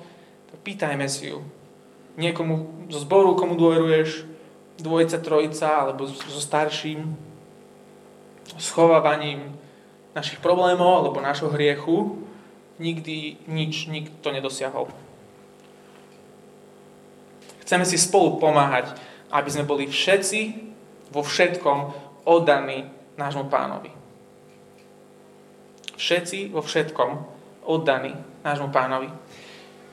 tak 0.53 0.59
pýtajme 0.61 1.09
si 1.09 1.33
ju. 1.33 1.41
Niekomu 2.15 2.87
zo 2.93 3.01
zboru, 3.01 3.33
komu 3.33 3.57
dôveruješ, 3.57 4.23
dvojica, 4.79 5.17
trojica, 5.19 5.67
alebo 5.81 6.05
so 6.07 6.39
starším, 6.39 7.17
schovávaním 8.61 9.57
našich 10.13 10.39
problémov 10.39 11.03
alebo 11.03 11.19
našho 11.19 11.51
hriechu, 11.51 12.21
nikdy 12.79 13.41
nič 13.49 13.89
nikto 13.89 14.31
nedosiahol. 14.31 14.87
Chceme 17.65 17.83
si 17.83 17.97
spolu 17.97 18.37
pomáhať, 18.37 18.93
aby 19.33 19.49
sme 19.49 19.65
boli 19.65 19.89
všetci 19.89 20.69
vo 21.09 21.25
všetkom 21.25 21.91
oddaní 22.29 22.85
nášmu 23.17 23.49
pánovi 23.49 24.04
všetci 25.95 26.51
vo 26.51 26.61
všetkom 26.61 27.09
oddaní 27.65 28.13
nášmu 28.45 28.69
pánovi. 28.69 29.09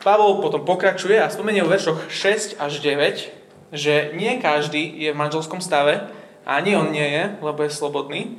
Pavol 0.03 0.43
potom 0.43 0.67
pokračuje 0.67 1.17
a 1.17 1.31
spomenie 1.31 1.63
v 1.63 1.73
veršoch 1.79 2.11
6 2.11 2.59
až 2.59 2.73
9, 2.83 3.31
že 3.73 4.13
nie 4.19 4.43
každý 4.43 4.83
je 4.99 5.15
v 5.15 5.21
manželskom 5.21 5.63
stave, 5.63 6.11
ani 6.43 6.75
on 6.75 6.91
nie 6.91 7.07
je, 7.07 7.25
lebo 7.39 7.63
je 7.63 7.71
slobodný, 7.71 8.35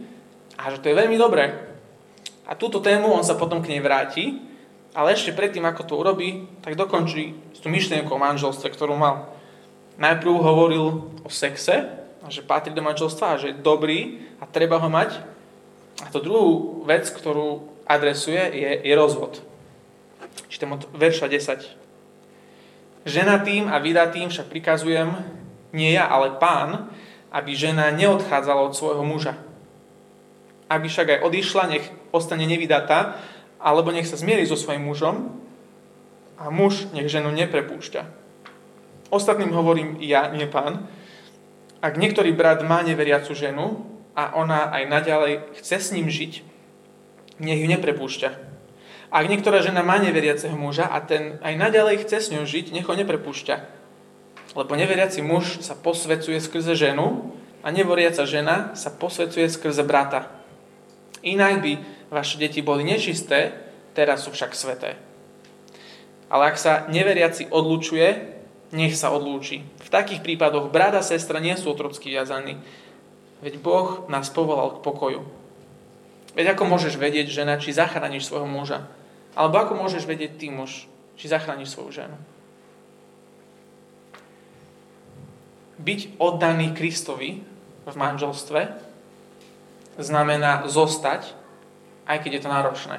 a 0.59 0.69
že 0.69 0.83
to 0.83 0.91
je 0.91 0.99
veľmi 0.99 1.15
dobré. 1.17 1.55
A 2.43 2.53
túto 2.53 2.83
tému 2.83 3.09
on 3.09 3.23
sa 3.23 3.39
potom 3.39 3.63
k 3.63 3.71
nej 3.71 3.81
vráti, 3.81 4.43
ale 4.93 5.15
ešte 5.15 5.33
predtým, 5.33 5.65
ako 5.65 5.81
to 5.87 5.93
urobí, 5.97 6.45
tak 6.61 6.77
dokončí 6.77 7.33
tú 7.63 7.71
myšlienku 7.71 8.11
o 8.13 8.21
manželstve, 8.21 8.69
ktorú 8.69 8.93
mal. 8.99 9.31
Najprv 9.97 10.33
hovoril 10.35 10.85
o 11.23 11.29
sexe, 11.31 11.87
že 12.27 12.45
patrí 12.45 12.75
do 12.75 12.83
manželstva 12.83 13.25
a 13.33 13.39
že 13.39 13.55
je 13.55 13.61
dobrý 13.63 14.21
a 14.37 14.45
treba 14.45 14.77
ho 14.77 14.89
mať. 14.91 15.32
A 16.03 16.11
to 16.11 16.19
druhú 16.19 16.83
vec, 16.83 17.07
ktorú 17.07 17.63
adresuje, 17.87 18.39
je, 18.51 18.71
je 18.83 18.93
rozvod. 18.93 19.39
Čítam 20.51 20.75
od 20.75 20.83
verša 20.91 21.31
10. 21.31 23.07
Ženatým 23.07 23.71
a 23.71 23.79
vydatým 23.79 24.27
však 24.27 24.51
prikazujem, 24.51 25.15
nie 25.71 25.95
ja, 25.95 26.07
ale 26.11 26.35
pán, 26.35 26.91
aby 27.31 27.55
žena 27.55 27.89
neodchádzala 27.95 28.61
od 28.67 28.75
svojho 28.75 29.03
muža. 29.03 29.39
Aby 30.67 30.91
však 30.91 31.07
aj 31.17 31.23
odišla, 31.23 31.71
nech 31.71 31.85
ostane 32.11 32.45
nevydatá, 32.45 33.17
alebo 33.63 33.95
nech 33.95 34.07
sa 34.07 34.19
zmierí 34.19 34.43
so 34.43 34.59
svojím 34.59 34.85
mužom 34.91 35.31
a 36.35 36.51
muž 36.51 36.91
nech 36.91 37.07
ženu 37.07 37.31
neprepúšťa. 37.31 38.03
Ostatným 39.07 39.55
hovorím 39.55 40.03
ja, 40.03 40.27
nie 40.29 40.45
pán. 40.51 40.85
Ak 41.79 41.95
niektorý 41.99 42.35
brat 42.35 42.63
má 42.63 42.83
neveriacu 42.83 43.31
ženu 43.35 43.93
a 44.13 44.37
ona 44.37 44.69
aj 44.69 44.83
naďalej 44.89 45.33
chce 45.61 45.77
s 45.79 45.89
ním 45.93 46.09
žiť, 46.09 46.45
nech 47.41 47.59
ju 47.59 47.67
neprepúšťa 47.67 48.53
ak 49.13 49.29
niektorá 49.29 49.61
žena 49.61 49.85
má 49.85 50.01
neveriaceho 50.01 50.57
muža 50.57 50.89
a 50.89 50.97
ten 50.97 51.37
aj 51.45 51.53
naďalej 51.53 52.01
chce 52.01 52.17
s 52.17 52.31
ňou 52.33 52.49
žiť, 52.49 52.73
nech 52.73 52.89
ho 52.89 52.97
neprepúšťa. 52.97 53.55
Lebo 54.57 54.73
neveriaci 54.73 55.21
muž 55.21 55.61
sa 55.61 55.77
posvecuje 55.77 56.41
skrze 56.41 56.73
ženu 56.73 57.29
a 57.61 57.69
neveriaca 57.69 58.25
žena 58.25 58.73
sa 58.73 58.89
posvecuje 58.89 59.45
skrze 59.53 59.85
brata. 59.85 60.33
Inak 61.21 61.61
by 61.61 61.71
vaše 62.09 62.41
deti 62.41 62.65
boli 62.65 62.81
nečisté, 62.81 63.53
teraz 63.93 64.25
sú 64.25 64.33
však 64.33 64.57
sveté. 64.57 64.97
Ale 66.33 66.49
ak 66.49 66.57
sa 66.57 66.89
neveriaci 66.89 67.53
odlučuje, 67.53 68.33
nech 68.73 68.97
sa 68.97 69.13
odlúči. 69.13 69.61
V 69.61 69.89
takých 69.93 70.25
prípadoch 70.25 70.73
brat 70.73 70.97
a 70.97 71.05
sestra 71.05 71.37
nie 71.37 71.53
sú 71.53 71.69
otrocky 71.69 72.09
viazaní, 72.09 72.57
veď 73.43 73.59
Boh 73.59 74.07
nás 74.07 74.31
povolal 74.31 74.79
k 74.79 74.83
pokoju. 74.87 75.21
Veď 76.33 76.55
ako 76.55 76.63
môžeš 76.65 76.95
vedieť, 76.97 77.29
žena, 77.29 77.59
či 77.59 77.75
zachrániš 77.75 78.31
svojho 78.31 78.47
muža? 78.47 78.87
Alebo 79.35 79.59
ako 79.59 79.77
môžeš 79.77 80.07
vedieť 80.07 80.39
ty 80.39 80.47
muž, 80.49 80.87
či 81.19 81.29
zachrániš 81.29 81.75
svoju 81.75 81.91
ženu? 81.91 82.17
Byť 85.83 86.15
oddaný 86.17 86.71
Kristovi 86.71 87.43
v 87.83 87.95
manželstve 87.99 88.71
znamená 89.99 90.65
zostať, 90.65 91.35
aj 92.07 92.17
keď 92.23 92.31
je 92.39 92.41
to 92.41 92.49
náročné. 92.49 92.97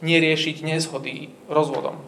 Neriešiť 0.00 0.64
nezhody 0.64 1.34
rozvodom. 1.46 2.00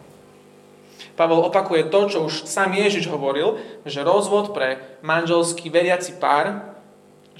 Pavel 1.19 1.43
opakuje 1.43 1.91
to, 1.91 1.99
čo 2.07 2.19
už 2.25 2.47
sám 2.47 2.73
Ježiš 2.73 3.11
hovoril, 3.11 3.59
že 3.83 4.05
rozvod 4.05 4.55
pre 4.55 4.79
manželský 5.03 5.67
veriaci 5.67 6.17
pár, 6.17 6.71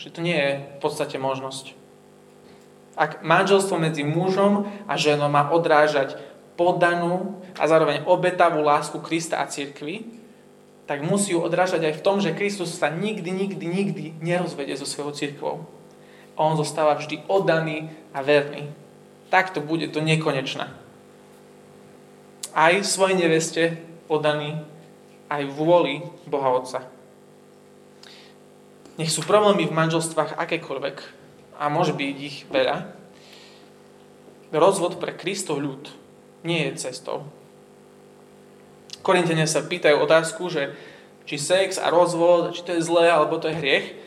že 0.02 0.10
to 0.10 0.26
nie 0.26 0.34
je 0.34 0.52
v 0.58 0.78
podstate 0.82 1.22
možnosť. 1.22 1.78
Ak 2.98 3.22
manželstvo 3.22 3.78
medzi 3.78 4.02
mužom 4.02 4.66
a 4.90 4.98
ženou 4.98 5.30
má 5.30 5.54
odrážať 5.54 6.18
podanú 6.58 7.38
a 7.54 7.70
zároveň 7.70 8.02
obetavú 8.10 8.66
lásku 8.66 8.98
Krista 8.98 9.40
a 9.40 9.46
cirkvi, 9.46 10.10
tak 10.90 11.06
musí 11.06 11.38
ju 11.38 11.40
odrážať 11.40 11.88
aj 11.88 11.94
v 12.02 12.04
tom, 12.04 12.18
že 12.18 12.36
Kristus 12.36 12.76
sa 12.76 12.90
nikdy, 12.90 13.30
nikdy, 13.32 13.64
nikdy 13.64 14.06
nerozvedie 14.20 14.74
so 14.76 14.90
svojou 14.90 15.14
cirkvou. 15.14 15.56
On 16.36 16.58
zostáva 16.58 16.98
vždy 16.98 17.22
oddaný 17.30 17.94
a 18.12 18.26
verný. 18.26 18.74
Tak 19.30 19.54
to 19.54 19.62
bude 19.62 19.86
to 19.94 20.02
nekonečné. 20.02 20.68
Aj 22.52 22.74
svojej 22.84 23.16
neveste 23.16 23.64
oddaný, 24.12 24.60
aj 25.32 25.48
vôli 25.56 26.04
Boha 26.28 26.52
Otca. 26.60 26.84
Nech 29.02 29.10
sú 29.10 29.26
problémy 29.26 29.66
v 29.66 29.74
manželstvách 29.74 30.38
akékoľvek, 30.38 31.02
a 31.58 31.74
môže 31.74 31.98
byť 31.98 32.18
ich 32.22 32.46
veľa, 32.54 32.86
rozvod 34.54 35.02
pre 35.02 35.18
Kristov 35.18 35.58
ľud 35.58 35.90
nie 36.46 36.70
je 36.70 36.86
cestou. 36.86 37.26
Korintene 39.02 39.50
sa 39.50 39.66
pýtajú 39.66 39.98
otázku, 40.06 40.54
že 40.54 40.78
či 41.26 41.42
sex 41.42 41.82
a 41.82 41.90
rozvod, 41.90 42.54
či 42.54 42.62
to 42.62 42.78
je 42.78 42.86
zlé, 42.86 43.10
alebo 43.10 43.42
to 43.42 43.50
je 43.50 43.58
hriech. 43.58 43.98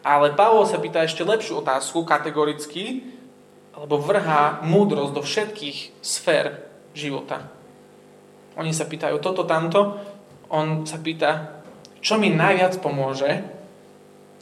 Ale 0.00 0.32
Pavol 0.32 0.64
sa 0.64 0.80
pýta 0.80 1.04
ešte 1.04 1.20
lepšiu 1.20 1.60
otázku, 1.60 2.08
kategoricky, 2.08 3.04
alebo 3.76 4.00
vrhá 4.00 4.64
múdrosť 4.64 5.12
do 5.12 5.20
všetkých 5.20 6.00
sfér 6.00 6.64
života. 6.96 7.52
Oni 8.56 8.72
sa 8.72 8.88
pýtajú 8.88 9.20
toto, 9.20 9.44
tamto. 9.44 10.00
On 10.48 10.88
sa 10.88 10.96
pýta, 10.96 11.60
čo 12.00 12.16
mi 12.16 12.32
najviac 12.32 12.80
pomôže, 12.80 13.53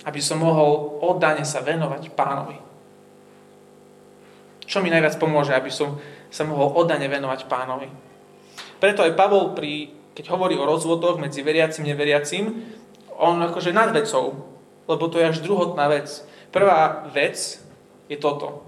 aby 0.02 0.20
som 0.22 0.42
mohol 0.42 0.98
oddane 1.02 1.46
sa 1.46 1.62
venovať 1.62 2.10
pánovi. 2.14 2.58
Čo 4.66 4.82
mi 4.82 4.90
najviac 4.90 5.18
pomôže, 5.18 5.54
aby 5.54 5.70
som 5.70 5.98
sa 6.32 6.48
mohol 6.48 6.72
oddane 6.74 7.06
venovať 7.06 7.46
pánovi. 7.46 7.88
Preto 8.80 9.04
aj 9.04 9.14
Pavol, 9.14 9.54
pri, 9.54 9.92
keď 10.16 10.32
hovorí 10.32 10.58
o 10.58 10.66
rozvodoch 10.66 11.20
medzi 11.20 11.44
veriacim 11.44 11.86
a 11.86 11.88
neveriacim, 11.92 12.44
on 13.20 13.38
akože 13.38 13.70
nad 13.70 13.94
vecou, 13.94 14.48
lebo 14.88 15.04
to 15.06 15.20
je 15.20 15.28
až 15.28 15.38
druhotná 15.44 15.86
vec. 15.92 16.08
Prvá 16.50 17.06
vec 17.14 17.62
je 18.10 18.16
toto. 18.18 18.66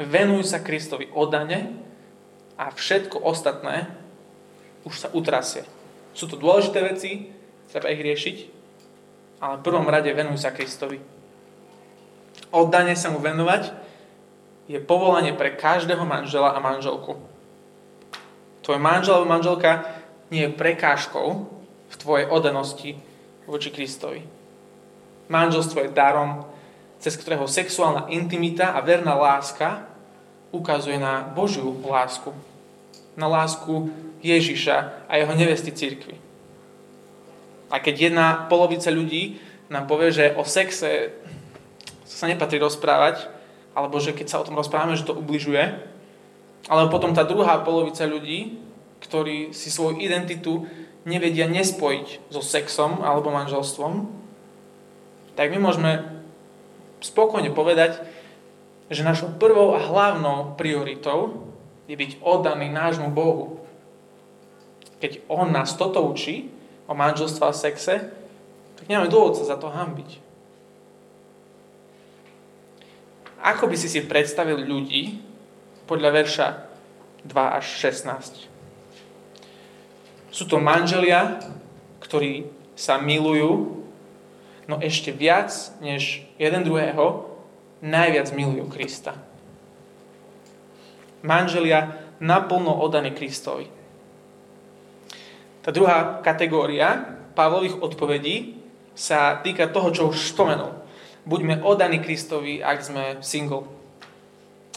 Venuj 0.00 0.48
sa 0.48 0.62
Kristovi 0.64 1.10
oddane 1.12 1.76
a 2.56 2.72
všetko 2.72 3.20
ostatné 3.20 3.90
už 4.88 4.96
sa 4.96 5.08
utrasie. 5.12 5.66
Sú 6.16 6.24
to 6.24 6.40
dôležité 6.40 6.80
veci, 6.80 7.28
treba 7.68 7.92
ich 7.92 8.00
riešiť, 8.00 8.36
ale 9.40 9.58
v 9.58 9.64
prvom 9.64 9.88
rade 9.88 10.12
venuj 10.12 10.38
sa 10.38 10.52
Kristovi. 10.52 11.00
Oddanie 12.52 12.94
sa 12.94 13.08
mu 13.08 13.18
venovať 13.18 13.72
je 14.70 14.78
povolanie 14.78 15.34
pre 15.34 15.56
každého 15.58 16.06
manžela 16.06 16.54
a 16.54 16.62
manželku. 16.62 17.18
Tvoj 18.62 18.78
manžel 18.78 19.18
alebo 19.18 19.34
manželka 19.34 19.82
nie 20.30 20.46
je 20.46 20.54
prekážkou 20.54 21.26
v 21.90 21.94
tvojej 21.98 22.30
oddanosti 22.30 22.94
voči 23.50 23.74
Kristovi. 23.74 24.22
Manželstvo 25.26 25.82
je 25.82 25.90
darom, 25.90 26.46
cez 27.02 27.18
ktorého 27.18 27.50
sexuálna 27.50 28.06
intimita 28.14 28.76
a 28.76 28.84
verná 28.84 29.18
láska 29.18 29.90
ukazuje 30.54 31.02
na 31.02 31.26
Božiu 31.26 31.74
lásku. 31.82 32.30
Na 33.18 33.26
lásku 33.26 33.90
Ježiša 34.22 35.08
a 35.10 35.12
jeho 35.18 35.34
nevesty 35.34 35.74
cirkvi. 35.74 36.29
A 37.70 37.78
keď 37.78 38.10
jedna 38.10 38.26
polovica 38.50 38.90
ľudí 38.90 39.38
nám 39.70 39.86
povie, 39.86 40.10
že 40.10 40.34
o 40.34 40.42
sexe 40.42 41.14
sa 42.02 42.26
nepatrí 42.26 42.58
rozprávať, 42.58 43.30
alebo 43.72 44.02
že 44.02 44.10
keď 44.10 44.26
sa 44.26 44.40
o 44.42 44.46
tom 44.46 44.58
rozprávame, 44.58 44.98
že 44.98 45.06
to 45.06 45.14
ubližuje, 45.14 45.78
ale 46.66 46.90
potom 46.90 47.14
tá 47.14 47.22
druhá 47.22 47.62
polovica 47.62 48.02
ľudí, 48.04 48.58
ktorí 49.00 49.54
si 49.54 49.70
svoju 49.70 50.02
identitu 50.02 50.66
nevedia 51.08 51.48
nespojiť 51.48 52.28
so 52.28 52.44
sexom 52.44 53.00
alebo 53.00 53.32
manželstvom, 53.32 54.10
tak 55.38 55.54
my 55.54 55.58
môžeme 55.62 56.04
spokojne 57.00 57.48
povedať, 57.54 58.02
že 58.92 59.06
našou 59.06 59.32
prvou 59.38 59.72
a 59.72 59.80
hlavnou 59.80 60.58
prioritou 60.58 61.48
je 61.88 61.96
byť 61.96 62.20
oddaný 62.20 62.68
nášmu 62.68 63.08
Bohu. 63.14 63.64
Keď 65.00 65.24
On 65.32 65.48
nás 65.48 65.72
toto 65.78 66.04
učí, 66.04 66.52
o 66.90 66.92
manželstve 66.98 67.46
a 67.46 67.54
sexe, 67.54 68.10
tak 68.74 68.84
nemáme 68.90 69.06
dôvod 69.06 69.38
sa 69.38 69.46
za 69.46 69.54
to 69.54 69.70
hambiť. 69.70 70.18
Ako 73.40 73.70
by 73.70 73.76
si 73.78 73.86
si 73.86 74.02
predstavil 74.04 74.58
ľudí 74.66 75.22
podľa 75.86 76.10
verša 76.10 76.46
2 77.24 77.30
až 77.30 77.66
16? 77.94 78.50
Sú 80.34 80.44
to 80.50 80.58
manželia, 80.58 81.38
ktorí 82.02 82.50
sa 82.74 82.98
milujú, 82.98 83.86
no 84.66 84.76
ešte 84.82 85.14
viac 85.14 85.52
než 85.78 86.26
jeden 86.36 86.62
druhého 86.66 87.30
najviac 87.80 88.34
milujú 88.34 88.68
Krista. 88.68 89.16
Manželia 91.20 91.96
naplno 92.20 92.76
oddaní 92.76 93.12
Kristovi. 93.12 93.79
Tá 95.70 95.78
druhá 95.78 96.18
kategória 96.26 97.14
Pavlových 97.38 97.78
odpovedí 97.78 98.58
sa 98.90 99.38
týka 99.38 99.70
toho, 99.70 99.94
čo 99.94 100.02
už 100.10 100.34
spomenul. 100.34 100.74
Buďme 101.22 101.62
oddaní 101.62 102.02
Kristovi, 102.02 102.58
ak 102.58 102.82
sme 102.82 103.04
single. 103.22 103.70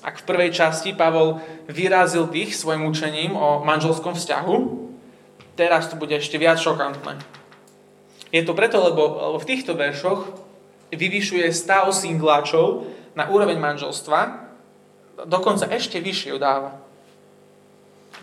Ak 0.06 0.22
v 0.22 0.28
prvej 0.30 0.54
časti 0.54 0.94
Pavol 0.94 1.42
vyrazil 1.66 2.30
tých 2.30 2.54
svojim 2.54 2.86
učením 2.86 3.34
o 3.34 3.66
manželskom 3.66 4.14
vzťahu, 4.14 4.56
teraz 5.58 5.90
to 5.90 5.98
bude 5.98 6.14
ešte 6.14 6.38
viac 6.38 6.62
šokantné. 6.62 7.18
Je 8.30 8.46
to 8.46 8.54
preto, 8.54 8.78
lebo, 8.78 9.34
lebo 9.34 9.42
v 9.42 9.50
týchto 9.50 9.74
veršoch 9.74 10.30
vyvyšuje 10.94 11.50
stav 11.58 11.90
singláčov 11.90 12.86
na 13.18 13.34
úroveň 13.34 13.58
manželstva, 13.58 14.46
dokonca 15.26 15.74
ešte 15.74 15.98
vyššie 15.98 16.38
dáva. 16.38 16.93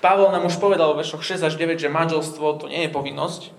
Pavol 0.01 0.33
nám 0.33 0.49
už 0.49 0.57
povedal 0.57 0.97
v 0.97 1.05
veršoch 1.05 1.21
6 1.21 1.45
až 1.45 1.55
9, 1.61 1.77
že 1.77 1.93
manželstvo 1.93 2.57
to 2.57 2.67
nie 2.73 2.89
je 2.89 2.91
povinnosť, 2.93 3.53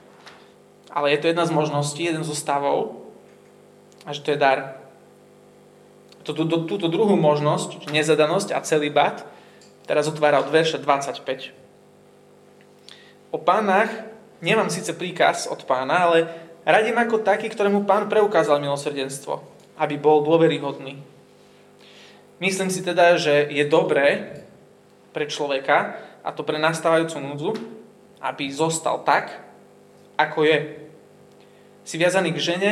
ale 0.90 1.14
je 1.14 1.22
to 1.22 1.30
jedna 1.30 1.46
z 1.46 1.54
možností, 1.54 2.02
jeden 2.10 2.26
zo 2.26 2.34
stavov 2.34 2.98
a 4.04 4.12
že 4.12 4.26
to 4.26 4.34
je 4.34 4.42
dar. 4.42 4.82
Túto, 6.26 6.46
túto 6.46 6.90
druhú 6.90 7.18
možnosť, 7.18 7.90
nezadanosť 7.90 8.54
a 8.54 8.62
celý 8.62 8.90
bat, 8.90 9.26
teraz 9.86 10.10
otvára 10.10 10.42
od 10.42 10.50
verša 10.50 10.82
25. 10.82 11.54
o 13.34 13.38
pánach 13.42 13.90
nemám 14.42 14.70
síce 14.74 14.92
príkaz 14.98 15.46
od 15.48 15.64
pána, 15.64 16.10
ale 16.10 16.18
radím 16.66 16.98
ako 16.98 17.22
taký, 17.22 17.48
ktorému 17.50 17.86
pán 17.86 18.10
preukázal 18.10 18.60
milosrdenstvo, 18.60 19.40
aby 19.78 19.96
bol 19.96 20.26
dôveryhodný. 20.26 20.98
Myslím 22.42 22.74
si 22.74 22.82
teda, 22.82 23.22
že 23.22 23.46
je 23.54 23.62
dobré 23.70 24.42
pre 25.14 25.30
človeka, 25.30 25.94
a 26.22 26.30
to 26.32 26.46
pre 26.46 26.62
nastávajúcu 26.62 27.18
núdzu, 27.20 27.52
aby 28.22 28.50
zostal 28.54 29.02
tak, 29.02 29.42
ako 30.18 30.46
je. 30.46 30.60
Si 31.82 31.98
viazaný 31.98 32.38
k 32.38 32.44
žene, 32.54 32.72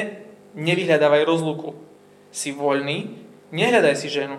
nevyhľadávaj 0.53 1.25
rozluku. 1.25 1.73
Si 2.29 2.53
voľný, 2.53 3.17
nehľadaj 3.49 3.95
si 3.97 4.07
ženu. 4.13 4.38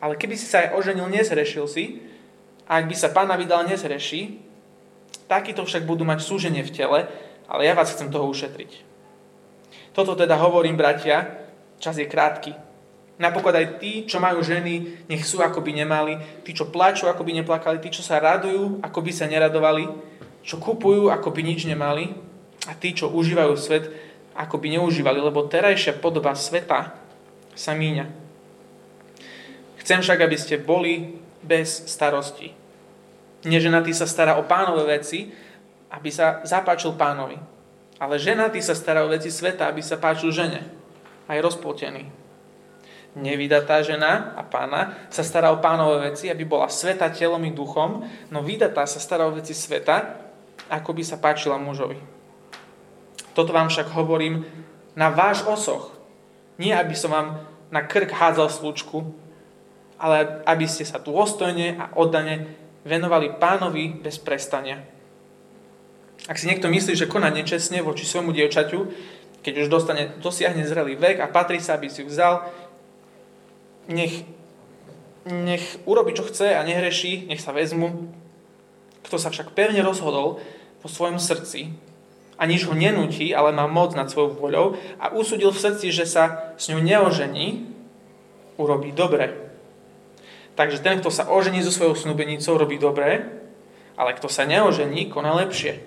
Ale 0.00 0.16
keby 0.16 0.32
si 0.32 0.48
sa 0.48 0.64
aj 0.64 0.80
oženil, 0.80 1.12
nezhrešil 1.12 1.68
si, 1.68 2.00
a 2.64 2.80
ak 2.80 2.88
by 2.88 2.96
sa 2.96 3.12
pána 3.12 3.36
vydal, 3.36 3.66
nezhreší, 3.66 4.40
takíto 5.26 5.66
však 5.66 5.84
budú 5.84 6.06
mať 6.06 6.22
súženie 6.22 6.62
v 6.62 6.70
tele, 6.70 7.00
ale 7.50 7.66
ja 7.66 7.74
vás 7.74 7.90
chcem 7.90 8.08
toho 8.08 8.30
ušetriť. 8.30 8.86
Toto 9.90 10.14
teda 10.14 10.38
hovorím, 10.38 10.78
bratia, 10.78 11.50
čas 11.82 11.98
je 11.98 12.06
krátky. 12.06 12.69
Napokon 13.20 13.52
aj 13.52 13.76
tí, 13.84 14.08
čo 14.08 14.16
majú 14.16 14.40
ženy, 14.40 15.04
nech 15.04 15.28
sú, 15.28 15.44
ako 15.44 15.60
by 15.60 15.76
nemali. 15.76 16.16
Tí, 16.40 16.56
čo 16.56 16.72
plačú, 16.72 17.04
ako 17.04 17.20
by 17.20 17.36
neplakali. 17.44 17.76
Tí, 17.76 17.92
čo 17.92 18.00
sa 18.00 18.16
radujú, 18.16 18.80
ako 18.80 18.98
by 19.04 19.12
sa 19.12 19.28
neradovali. 19.28 19.84
Čo 20.40 20.56
kupujú, 20.56 21.12
ako 21.12 21.28
by 21.28 21.44
nič 21.44 21.68
nemali. 21.68 22.16
A 22.64 22.72
tí, 22.72 22.96
čo 22.96 23.12
užívajú 23.12 23.52
svet, 23.60 23.92
ako 24.32 24.56
by 24.56 24.72
neužívali. 24.72 25.20
Lebo 25.20 25.44
terajšia 25.44 26.00
podoba 26.00 26.32
sveta 26.32 26.96
sa 27.52 27.76
míňa. 27.76 28.08
Chcem 29.84 30.00
však, 30.00 30.24
aby 30.24 30.36
ste 30.40 30.56
boli 30.56 31.20
bez 31.44 31.92
starosti. 31.92 32.56
Neženatý 33.44 33.92
sa 33.92 34.08
stará 34.08 34.40
o 34.40 34.48
pánové 34.48 34.96
veci, 34.96 35.28
aby 35.92 36.08
sa 36.08 36.40
zapáčil 36.48 36.96
pánovi. 36.96 37.36
Ale 38.00 38.16
ženatý 38.16 38.64
sa 38.64 38.72
stará 38.72 39.04
o 39.04 39.12
veci 39.12 39.28
sveta, 39.28 39.68
aby 39.68 39.84
sa 39.84 40.00
páčil 40.00 40.32
žene. 40.32 40.64
Aj 41.28 41.36
rozpotený 41.36 42.19
nevydatá 43.18 43.82
žena 43.82 44.34
a 44.38 44.46
pána 44.46 44.94
sa 45.10 45.26
stará 45.26 45.50
o 45.50 45.58
pánové 45.58 46.14
veci, 46.14 46.30
aby 46.30 46.46
bola 46.46 46.70
sveta 46.70 47.10
telom 47.10 47.42
i 47.42 47.50
duchom, 47.50 48.06
no 48.30 48.38
vydatá 48.42 48.86
sa 48.86 49.02
stará 49.02 49.26
o 49.26 49.34
veci 49.34 49.50
sveta, 49.50 50.20
ako 50.70 50.94
by 50.94 51.02
sa 51.02 51.18
páčila 51.18 51.58
mužovi. 51.58 51.98
Toto 53.34 53.50
vám 53.50 53.70
však 53.70 53.90
hovorím 53.94 54.46
na 54.94 55.10
váš 55.10 55.42
osoch. 55.46 55.94
Nie, 56.58 56.76
aby 56.78 56.94
som 56.94 57.10
vám 57.10 57.28
na 57.70 57.82
krk 57.82 58.10
hádzal 58.10 58.50
slučku, 58.50 59.10
ale 59.98 60.42
aby 60.46 60.66
ste 60.66 60.86
sa 60.86 61.02
dôstojne 61.02 61.78
a 61.78 61.84
oddane 61.98 62.58
venovali 62.86 63.36
pánovi 63.36 64.00
bez 64.00 64.16
prestania. 64.20 64.82
Ak 66.28 66.36
si 66.36 66.48
niekto 66.48 66.68
myslí, 66.68 66.96
že 66.96 67.08
koná 67.08 67.32
nečestne 67.32 67.80
voči 67.80 68.04
svojmu 68.04 68.32
dievčaťu, 68.32 68.78
keď 69.40 69.54
už 69.64 69.68
dostane, 69.72 70.12
dosiahne 70.20 70.68
zrelý 70.68 71.00
vek 71.00 71.24
a 71.24 71.32
patrí 71.32 71.56
sa, 71.64 71.80
aby 71.80 71.88
si 71.88 72.04
ju 72.04 72.12
vzal, 72.12 72.44
nech, 73.90 74.24
nech 75.26 75.82
urobi, 75.84 76.14
čo 76.14 76.24
chce 76.24 76.54
a 76.54 76.62
nehreší, 76.62 77.26
nech 77.26 77.42
sa 77.42 77.50
vezmu. 77.50 78.14
Kto 79.02 79.18
sa 79.18 79.28
však 79.28 79.52
pevne 79.52 79.82
rozhodol 79.82 80.38
po 80.80 80.88
svojom 80.88 81.18
srdci 81.18 81.74
a 82.40 82.48
nič 82.48 82.64
ho 82.64 82.72
nenúti, 82.72 83.36
ale 83.36 83.52
má 83.52 83.68
moc 83.68 83.92
nad 83.92 84.08
svojou 84.08 84.32
voľou 84.38 84.66
a 84.96 85.12
usúdil 85.12 85.52
v 85.52 85.60
srdci, 85.60 85.92
že 85.92 86.08
sa 86.08 86.54
s 86.56 86.72
ňou 86.72 86.80
neožení, 86.80 87.68
urobí 88.56 88.96
dobre. 88.96 89.36
Takže 90.56 90.80
ten, 90.80 91.00
kto 91.00 91.12
sa 91.12 91.28
ožení 91.28 91.60
so 91.60 91.72
svojou 91.72 91.96
snúbenicou, 91.96 92.56
robí 92.56 92.80
dobre, 92.80 93.28
ale 93.96 94.16
kto 94.16 94.28
sa 94.32 94.48
neožení, 94.48 95.12
koná 95.12 95.36
lepšie. 95.36 95.84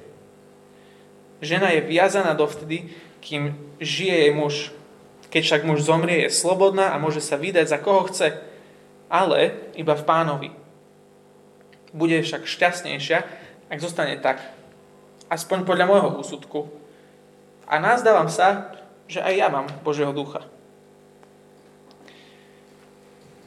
Žena 1.41 1.73
je 1.73 1.81
viazaná 1.81 2.37
dovtedy, 2.37 2.93
kým 3.21 3.57
žije 3.81 4.15
jej 4.27 4.31
muž. 4.31 4.55
Keď 5.33 5.41
však 5.41 5.65
muž 5.65 5.81
zomrie, 5.81 6.29
je 6.29 6.29
slobodná 6.29 6.93
a 6.93 7.01
môže 7.01 7.17
sa 7.17 7.41
vydať 7.41 7.65
za 7.65 7.81
koho 7.81 8.05
chce, 8.05 8.37
ale 9.09 9.57
iba 9.73 9.97
v 9.97 10.05
pánovi. 10.05 10.49
Bude 11.89 12.21
však 12.21 12.45
šťastnejšia, 12.45 13.25
ak 13.65 13.79
zostane 13.81 14.21
tak. 14.21 14.37
Aspoň 15.33 15.65
podľa 15.65 15.89
môjho 15.89 16.09
úsudku. 16.21 16.69
A 17.65 17.81
nazdávam 17.81 18.29
sa, 18.29 18.77
že 19.09 19.25
aj 19.25 19.33
ja 19.33 19.49
mám 19.49 19.65
Božieho 19.81 20.13
ducha. 20.13 20.45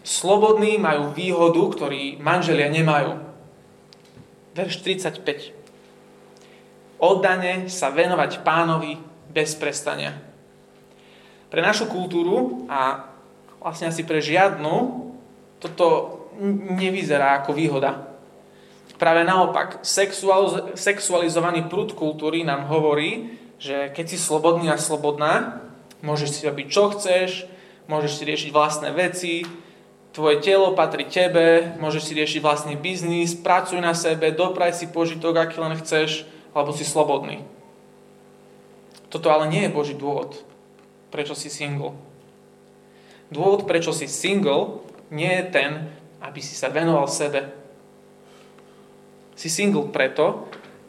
Slobodní 0.03 0.83
majú 0.83 1.15
výhodu, 1.15 1.63
ktorý 1.71 2.19
manželia 2.19 2.67
nemajú. 2.67 3.15
Verš 4.59 4.83
35. 4.83 5.55
Oddane 6.99 7.71
sa 7.71 7.95
venovať 7.95 8.43
pánovi 8.43 8.99
bez 9.31 9.55
prestania. 9.55 10.36
Pre 11.57 11.65
našu 11.65 11.89
kultúru 11.89 12.69
a 12.69 13.09
vlastne 13.65 13.89
asi 13.89 14.05
pre 14.05 14.21
žiadnu 14.21 15.09
toto 15.57 16.21
nevyzerá 16.77 17.41
ako 17.41 17.57
výhoda. 17.57 18.13
Práve 19.01 19.25
naopak, 19.25 19.81
sexualizovaný 20.77 21.65
prúd 21.65 21.97
kultúry 21.97 22.45
nám 22.45 22.69
hovorí, 22.69 23.41
že 23.57 23.89
keď 23.89 24.05
si 24.05 24.21
slobodný 24.21 24.69
a 24.69 24.77
slobodná, 24.77 25.65
môžeš 26.05 26.29
si 26.29 26.41
robiť 26.45 26.67
čo 26.69 26.93
chceš, 26.93 27.49
môžeš 27.89 28.13
si 28.21 28.29
riešiť 28.29 28.51
vlastné 28.53 28.93
veci, 28.93 29.49
tvoje 30.13 30.45
telo 30.45 30.77
patrí 30.77 31.09
tebe, 31.09 31.73
môžeš 31.81 32.03
si 32.05 32.13
riešiť 32.21 32.41
vlastný 32.45 32.77
biznis, 32.77 33.33
pracuj 33.33 33.81
na 33.81 33.97
sebe, 33.97 34.29
dopraj 34.29 34.77
si 34.77 34.93
požitok, 34.93 35.41
aký 35.41 35.57
len 35.65 35.73
chceš, 35.81 36.29
alebo 36.53 36.77
si 36.77 36.85
slobodný. 36.85 37.41
Toto 39.09 39.33
ale 39.33 39.49
nie 39.49 39.65
je 39.65 39.73
Boží 39.73 39.97
dôvod 39.97 40.45
prečo 41.11 41.35
si 41.39 41.53
single. 41.53 41.95
Dôvod, 43.31 43.67
prečo 43.67 43.91
si 43.91 44.07
single, 44.07 44.87
nie 45.11 45.31
je 45.31 45.45
ten, 45.51 45.71
aby 46.23 46.39
si 46.43 46.55
sa 46.55 46.71
venoval 46.71 47.07
sebe. 47.11 47.47
Si 49.35 49.51
single 49.51 49.91
preto, 49.91 50.47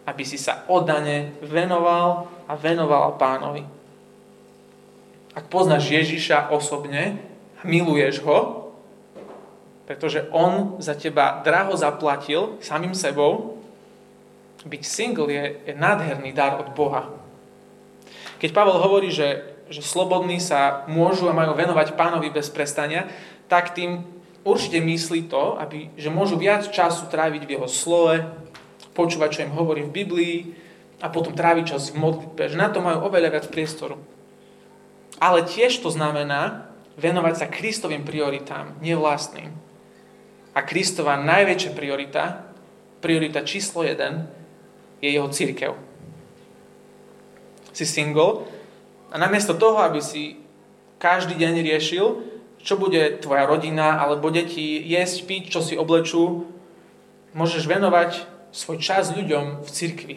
aby 0.07 0.23
si 0.23 0.39
sa 0.39 0.63
oddane 0.71 1.35
venoval 1.43 2.31
a 2.47 2.53
venoval 2.55 3.19
pánovi. 3.19 3.65
Ak 5.35 5.51
poznáš 5.51 5.91
Ježiša 5.91 6.49
osobne 6.49 7.19
a 7.59 7.61
miluješ 7.67 8.23
ho, 8.25 8.71
pretože 9.85 10.25
on 10.35 10.79
za 10.81 10.97
teba 10.97 11.43
draho 11.43 11.75
zaplatil 11.77 12.59
samým 12.59 12.97
sebou, 12.97 13.61
byť 14.67 14.83
single 14.83 15.31
je, 15.31 15.43
je 15.63 15.73
nádherný 15.77 16.35
dar 16.35 16.59
od 16.59 16.73
Boha. 16.75 17.07
Keď 18.37 18.49
Pavel 18.51 18.77
hovorí, 18.81 19.09
že 19.09 19.56
že 19.67 19.83
slobodní 19.83 20.39
sa 20.39 20.87
môžu 20.87 21.27
a 21.27 21.37
majú 21.37 21.53
venovať 21.53 21.95
pánovi 21.99 22.31
bez 22.31 22.47
prestania, 22.51 23.07
tak 23.47 23.75
tým 23.75 24.03
určite 24.47 24.79
myslí 24.79 25.27
to, 25.27 25.59
aby, 25.59 25.91
že 25.99 26.07
môžu 26.07 26.39
viac 26.39 26.67
času 26.71 27.11
tráviť 27.11 27.43
v 27.43 27.53
jeho 27.59 27.67
slove, 27.67 28.23
počúvať, 28.95 29.29
čo 29.29 29.43
im 29.45 29.53
hovorí 29.53 29.85
v 29.85 29.93
Biblii 29.93 30.37
a 31.03 31.11
potom 31.13 31.35
tráviť 31.35 31.77
čas 31.77 31.93
v 31.93 32.01
modlitbe, 32.01 32.49
že 32.49 32.57
na 32.57 32.73
to 32.73 32.81
majú 32.81 33.05
oveľa 33.05 33.37
viac 33.37 33.45
priestoru. 33.51 34.01
Ale 35.21 35.45
tiež 35.45 35.83
to 35.85 35.93
znamená 35.93 36.69
venovať 36.97 37.33
sa 37.37 37.51
Kristovým 37.51 38.01
prioritám, 38.01 38.73
nevlastným. 38.81 39.53
A 40.57 40.59
Kristova 40.65 41.21
najväčšia 41.21 41.71
priorita, 41.77 42.49
priorita 43.05 43.45
číslo 43.45 43.85
1, 43.85 45.05
je 45.05 45.09
jeho 45.13 45.29
církev. 45.29 45.77
Si 47.69 47.85
single, 47.85 48.49
a 49.11 49.15
namiesto 49.15 49.55
toho, 49.55 49.79
aby 49.83 50.03
si 50.03 50.39
každý 50.99 51.37
deň 51.37 51.63
riešil, 51.63 52.05
čo 52.59 52.75
bude 52.75 53.21
tvoja 53.23 53.47
rodina 53.47 54.01
alebo 54.01 54.27
deti 54.33 54.81
jesť, 54.83 55.23
piť, 55.23 55.43
čo 55.55 55.59
si 55.63 55.79
oblečú, 55.79 56.49
môžeš 57.31 57.63
venovať 57.69 58.25
svoj 58.51 58.81
čas 58.81 59.13
ľuďom 59.13 59.63
v 59.63 59.69
cirkvi. 59.69 60.15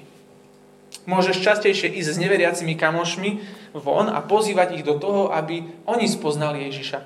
Môžeš 1.07 1.41
častejšie 1.41 1.95
ísť 1.97 2.11
s 2.17 2.23
neveriacimi 2.23 2.75
kamošmi 2.75 3.31
von 3.77 4.11
a 4.11 4.19
pozývať 4.25 4.81
ich 4.81 4.85
do 4.85 4.99
toho, 4.99 5.31
aby 5.31 5.63
oni 5.87 6.07
spoznali 6.11 6.67
Ježiša. 6.67 7.01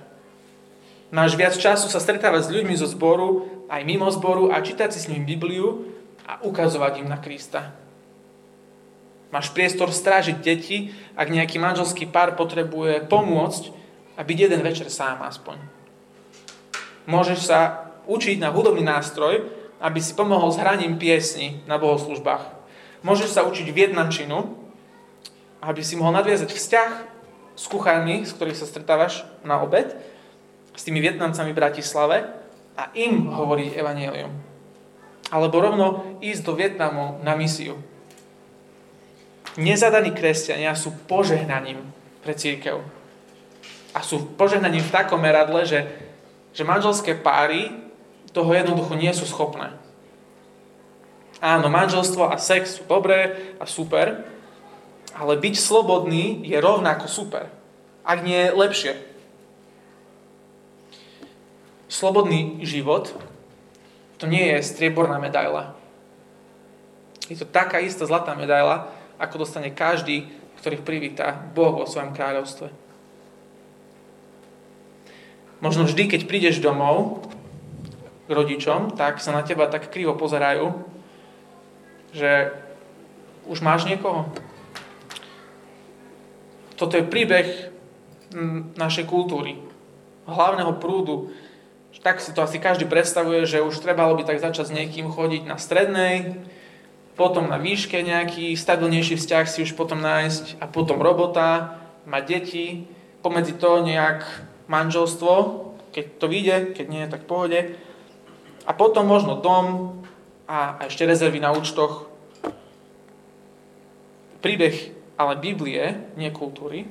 Máš 1.14 1.36
viac 1.38 1.54
času 1.54 1.86
sa 1.92 2.00
stretávať 2.02 2.48
s 2.48 2.52
ľuďmi 2.54 2.74
zo 2.74 2.88
zboru, 2.90 3.46
aj 3.68 3.86
mimo 3.86 4.08
zboru 4.10 4.50
a 4.50 4.64
čítať 4.64 4.90
si 4.90 4.98
s 5.04 5.08
nimi 5.12 5.22
Bibliu 5.22 5.92
a 6.24 6.40
ukazovať 6.42 7.04
im 7.04 7.08
na 7.12 7.20
Krista. 7.20 7.83
Máš 9.34 9.50
priestor 9.50 9.90
strážiť 9.90 10.38
deti, 10.38 10.94
ak 11.18 11.26
nejaký 11.26 11.58
manželský 11.58 12.06
pár 12.06 12.38
potrebuje 12.38 13.10
pomôcť 13.10 13.74
a 14.14 14.22
byť 14.22 14.38
jeden 14.46 14.62
večer 14.62 14.86
sám 14.86 15.26
aspoň. 15.26 15.58
Môžeš 17.10 17.50
sa 17.50 17.90
učiť 18.06 18.38
na 18.38 18.54
hudobný 18.54 18.86
nástroj, 18.86 19.50
aby 19.82 19.98
si 19.98 20.14
pomohol 20.14 20.54
s 20.54 20.60
hraním 20.62 21.02
piesni 21.02 21.66
na 21.66 21.82
bohoslužbách. 21.82 22.46
Môžeš 23.02 23.34
sa 23.34 23.42
učiť 23.42 23.74
vietnamčinu, 23.74 24.54
aby 25.66 25.82
si 25.82 25.98
mohol 25.98 26.14
nadviazať 26.14 26.54
vzťah 26.54 26.90
s 27.58 27.64
kuchármi, 27.66 28.22
s 28.22 28.38
ktorých 28.38 28.54
sa 28.54 28.70
stretávaš 28.70 29.26
na 29.42 29.58
obed, 29.58 29.98
s 30.78 30.82
tými 30.86 31.02
vietnamcami 31.02 31.50
v 31.50 31.58
Bratislave 31.58 32.16
a 32.78 32.86
im 32.94 33.34
hovoriť 33.34 33.74
evanelium. 33.74 34.30
alebo 35.34 35.58
rovno 35.58 35.86
ísť 36.22 36.42
do 36.46 36.54
Vietnamu 36.54 37.18
na 37.24 37.34
misiu. 37.34 37.80
Nezadaní 39.54 40.10
kresťania 40.10 40.74
sú 40.74 40.90
požehnaním 41.06 41.78
pre 42.26 42.34
církev. 42.34 42.82
A 43.94 44.02
sú 44.02 44.34
požehnaním 44.34 44.82
v 44.82 44.94
takom 44.94 45.22
meradle, 45.22 45.62
že, 45.62 45.86
že 46.50 46.66
manželské 46.66 47.14
páry 47.14 47.70
toho 48.34 48.50
jednoducho 48.50 48.98
nie 48.98 49.14
sú 49.14 49.22
schopné. 49.30 49.70
Áno, 51.38 51.70
manželstvo 51.70 52.26
a 52.26 52.40
sex 52.40 52.80
sú 52.80 52.82
dobré 52.90 53.54
a 53.62 53.68
super, 53.68 54.26
ale 55.14 55.38
byť 55.38 55.54
slobodný 55.54 56.42
je 56.42 56.58
rovnako 56.58 57.06
super, 57.06 57.46
ak 58.02 58.18
nie 58.26 58.50
lepšie. 58.50 58.98
Slobodný 61.86 62.58
život 62.66 63.14
to 64.18 64.26
nie 64.26 64.56
je 64.56 64.66
strieborná 64.66 65.22
medaila. 65.22 65.78
Je 67.30 67.38
to 67.38 67.46
taká 67.46 67.78
istá 67.78 68.02
zlatá 68.08 68.34
medaila, 68.34 68.90
ako 69.24 69.48
dostane 69.48 69.72
každý, 69.72 70.28
ktorých 70.60 70.84
privíta 70.84 71.32
Boh 71.56 71.80
vo 71.80 71.88
svojom 71.88 72.12
kráľovstve. 72.12 72.68
Možno 75.64 75.88
vždy, 75.88 76.12
keď 76.12 76.20
prídeš 76.28 76.60
domov 76.60 77.24
k 78.28 78.30
rodičom, 78.30 78.92
tak 78.92 79.24
sa 79.24 79.32
na 79.32 79.40
teba 79.40 79.64
tak 79.64 79.88
krivo 79.88 80.12
pozerajú, 80.12 80.76
že 82.12 82.52
už 83.48 83.64
máš 83.64 83.88
niekoho? 83.88 84.28
Toto 86.76 87.00
je 87.00 87.06
príbeh 87.06 87.72
našej 88.76 89.08
kultúry, 89.08 89.56
hlavného 90.28 90.76
prúdu. 90.76 91.32
Tak 92.04 92.20
si 92.20 92.36
to 92.36 92.44
asi 92.44 92.60
každý 92.60 92.84
predstavuje, 92.84 93.48
že 93.48 93.64
už 93.64 93.80
trebalo 93.80 94.12
by 94.20 94.28
tak 94.28 94.36
začať 94.36 94.68
s 94.68 94.76
niekým 94.76 95.08
chodiť 95.08 95.48
na 95.48 95.56
strednej, 95.56 96.36
potom 97.14 97.46
na 97.46 97.62
výške 97.62 98.02
nejaký 98.02 98.58
stabilnejší 98.58 99.14
vzťah 99.14 99.44
si 99.46 99.62
už 99.62 99.78
potom 99.78 100.02
nájsť 100.02 100.58
a 100.58 100.66
potom 100.66 100.98
robota, 100.98 101.78
mať 102.04 102.22
deti, 102.26 102.66
pomedzi 103.22 103.54
to 103.56 103.80
nejak 103.80 104.26
manželstvo, 104.66 105.32
keď 105.94 106.04
to 106.18 106.26
vyjde, 106.26 106.56
keď 106.74 106.86
nie, 106.90 107.04
tak 107.06 107.24
v. 107.24 107.78
A 108.66 108.72
potom 108.74 109.06
možno 109.06 109.38
dom 109.38 110.00
a 110.50 110.76
ešte 110.84 111.06
rezervy 111.06 111.38
na 111.38 111.54
účtoch. 111.54 112.10
Príbeh 114.42 114.92
ale 115.14 115.38
Biblie, 115.38 116.10
nie 116.18 116.34
kultúry, 116.34 116.84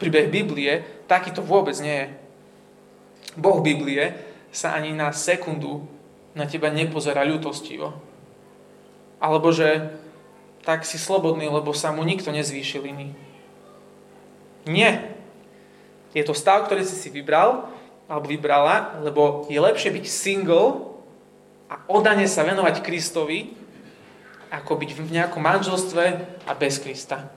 príbeh 0.00 0.32
Biblie, 0.32 1.04
takýto 1.04 1.44
vôbec 1.44 1.76
nie 1.84 2.08
je. 2.08 2.08
Boh 3.36 3.60
Biblie 3.60 4.16
sa 4.50 4.72
ani 4.74 4.96
na 4.96 5.12
sekundu 5.12 5.84
na 6.32 6.48
teba 6.48 6.72
nepozerá 6.72 7.22
ľutostivo. 7.28 8.07
Alebo 9.18 9.50
že 9.50 9.98
tak 10.62 10.86
si 10.86 11.00
slobodný, 11.00 11.48
lebo 11.48 11.74
sa 11.74 11.90
mu 11.90 12.04
nikto 12.04 12.30
nezvýšil 12.30 12.82
iný. 12.86 13.08
Nie. 14.68 15.16
Je 16.12 16.22
to 16.24 16.36
stav, 16.36 16.68
ktorý 16.68 16.84
si 16.84 16.96
si 16.96 17.08
vybral, 17.08 17.68
alebo 18.08 18.28
vybrala, 18.28 19.00
lebo 19.04 19.44
je 19.52 19.60
lepšie 19.60 19.92
byť 19.92 20.04
single 20.08 20.96
a 21.68 21.80
odane 21.88 22.24
sa 22.24 22.44
venovať 22.44 22.80
Kristovi, 22.80 23.52
ako 24.48 24.80
byť 24.80 24.90
v 24.96 25.00
nejakom 25.12 25.44
manželstve 25.44 26.04
a 26.48 26.52
bez 26.56 26.80
Krista. 26.80 27.28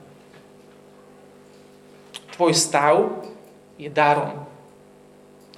Tvoj 2.32 2.56
stav 2.56 3.24
je 3.76 3.92
darom. 3.92 4.48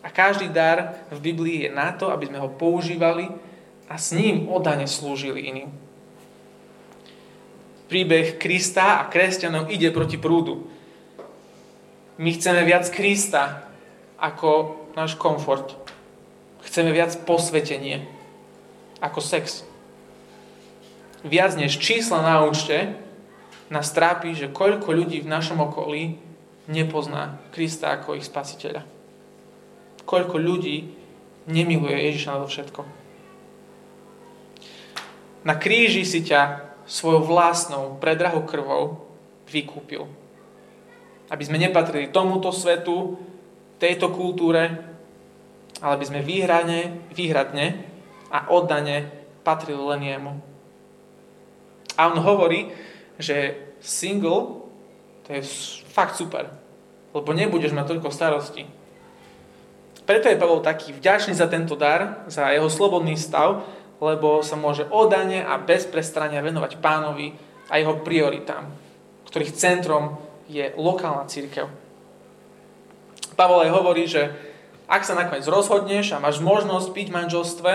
A 0.03 0.11
každý 0.11 0.51
dar 0.51 1.07
v 1.15 1.19
Biblii 1.23 1.67
je 1.67 1.71
na 1.71 1.95
to, 1.95 2.11
aby 2.11 2.27
sme 2.27 2.43
ho 2.43 2.51
používali 2.51 3.31
a 3.87 3.95
s 3.95 4.11
ním 4.11 4.51
odane 4.51 4.91
slúžili 4.91 5.47
iným. 5.47 5.84
Príbeh 7.85 8.41
Krista 8.41 9.05
a 9.05 9.09
kresťanov 9.13 9.69
ide 9.69 9.93
proti 9.93 10.17
prúdu. 10.17 10.67
My 12.17 12.31
chceme 12.33 12.65
viac 12.65 12.89
Krista 12.89 13.69
ako 14.17 14.81
náš 14.97 15.19
komfort. 15.19 15.77
Chceme 16.65 16.95
viac 16.95 17.13
posvetenie 17.29 18.09
ako 19.05 19.21
sex. 19.21 19.69
Viac 21.25 21.57
než 21.61 21.77
čísla 21.77 22.25
na 22.25 22.45
účte 22.45 22.97
nás 23.69 23.93
trápi, 23.93 24.37
že 24.37 24.53
koľko 24.53 24.93
ľudí 24.93 25.25
v 25.25 25.33
našom 25.33 25.61
okolí 25.61 26.21
nepozná 26.69 27.41
Krista 27.53 27.93
ako 27.97 28.17
ich 28.17 28.25
spasiteľa. 28.25 28.85
Koľko 30.05 30.37
ľudí 30.37 30.89
nemiluje 31.49 31.97
Ježiša 32.13 32.33
na 32.33 32.41
to 32.45 32.49
všetko. 32.49 32.81
Na 35.45 35.61
kríži 35.61 36.09
si 36.09 36.25
ťa 36.25 36.64
svojou 36.85 37.25
vlastnou 37.25 37.97
predrahou 38.01 38.45
krvou 38.45 39.05
vykúpil. 39.49 40.09
Aby 41.33 41.43
sme 41.45 41.61
nepatrili 41.61 42.13
tomuto 42.13 42.53
svetu, 42.53 43.17
tejto 43.81 44.13
kultúre, 44.13 44.71
ale 45.81 45.93
aby 45.99 46.05
sme 46.07 46.21
výhradne, 46.25 47.11
výhradne 47.13 47.85
a 48.31 48.49
oddane 48.53 49.11
patrili 49.43 49.81
len 49.81 50.01
jemu. 50.05 50.33
A 51.99 52.11
on 52.11 52.19
hovorí, 52.21 52.73
že 53.21 53.55
single 53.79 54.65
to 55.25 55.33
je 55.33 55.43
fakt 55.89 56.21
super, 56.21 56.53
lebo 57.17 57.33
nebudeš 57.33 57.73
mať 57.73 57.97
toľko 57.97 58.13
starosti. 58.13 58.69
Preto 60.05 60.29
je 60.29 60.37
Pavol 60.37 60.61
taký 60.61 60.93
vďačný 60.93 61.33
za 61.33 61.49
tento 61.49 61.73
dar, 61.81 62.29
za 62.29 62.53
jeho 62.53 62.69
slobodný 62.69 63.17
stav, 63.17 63.65
lebo 64.03 64.43
sa 64.43 64.59
môže 64.59 64.87
odane 64.91 65.43
a 65.43 65.59
bez 65.59 65.87
prestrania 65.87 66.43
venovať 66.43 66.79
pánovi 66.79 67.35
a 67.71 67.79
jeho 67.79 68.01
prioritám, 68.03 68.69
ktorých 69.31 69.57
centrom 69.57 70.19
je 70.51 70.75
lokálna 70.77 71.25
církev. 71.27 71.71
Pavol 73.35 73.67
aj 73.67 73.75
hovorí, 73.75 74.05
že 74.07 74.31
ak 74.87 75.03
sa 75.03 75.17
nakoniec 75.17 75.49
rozhodneš 75.49 76.15
a 76.15 76.23
máš 76.23 76.39
možnosť 76.45 76.89
byť 76.93 77.07
v 77.09 77.17
manželstve, 77.17 77.73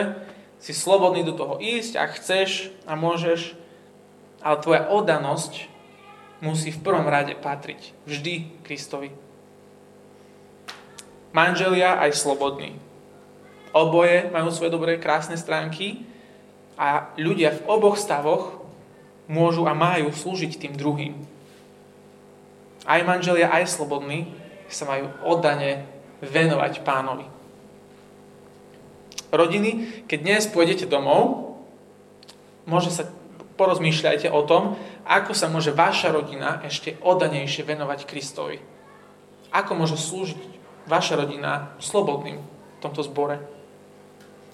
si 0.60 0.76
slobodný 0.76 1.24
do 1.24 1.34
toho 1.34 1.56
ísť, 1.58 1.96
ak 1.96 2.20
chceš 2.20 2.70
a 2.84 2.94
môžeš, 3.00 3.56
ale 4.44 4.60
tvoja 4.60 4.92
oddanosť 4.92 5.72
musí 6.44 6.72
v 6.72 6.84
prvom 6.84 7.08
rade 7.08 7.36
patriť 7.36 7.96
vždy 8.08 8.64
Kristovi. 8.64 9.12
Manželia 11.32 12.00
aj 12.00 12.16
slobodní. 12.16 12.76
Oboje 13.70 14.34
majú 14.34 14.50
svoje 14.50 14.74
dobré, 14.74 14.98
krásne 14.98 15.38
stránky 15.38 16.02
a 16.80 17.14
ľudia 17.20 17.54
v 17.54 17.66
oboch 17.70 18.00
stavoch 18.00 18.66
môžu 19.30 19.70
a 19.70 19.78
majú 19.78 20.10
slúžiť 20.10 20.58
tým 20.58 20.74
druhým. 20.74 21.14
Aj 22.90 23.02
manželia, 23.06 23.54
aj 23.54 23.70
slobodní 23.70 24.34
sa 24.66 24.90
majú 24.90 25.14
oddane 25.22 25.86
venovať 26.26 26.82
pánovi. 26.82 27.30
Rodiny, 29.30 30.02
keď 30.10 30.20
dnes 30.26 30.50
pôjdete 30.50 30.90
domov, 30.90 31.54
môže 32.66 32.90
sa 32.90 33.06
porozmýšľajte 33.60 34.34
o 34.34 34.42
tom, 34.48 34.80
ako 35.06 35.38
sa 35.38 35.52
môže 35.52 35.70
vaša 35.70 36.10
rodina 36.10 36.64
ešte 36.66 36.98
oddanejšie 37.06 37.62
venovať 37.68 38.10
Kristovi. 38.10 38.58
Ako 39.54 39.78
môže 39.78 40.00
slúžiť 40.00 40.40
vaša 40.90 41.22
rodina 41.22 41.78
slobodným 41.78 42.42
v 42.42 42.80
tomto 42.82 43.06
zbore. 43.06 43.59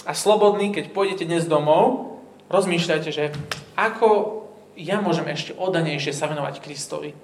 A 0.05 0.13
slobodný, 0.13 0.69
keď 0.69 0.93
pôjdete 0.93 1.25
dnes 1.25 1.49
domov, 1.49 2.21
rozmýšľajte, 2.53 3.09
že 3.09 3.33
ako 3.73 4.41
ja 4.77 5.01
môžem 5.01 5.25
ešte 5.33 5.57
oddanejšie 5.57 6.13
sa 6.13 6.29
venovať 6.29 6.61
Kristovi, 6.61 7.17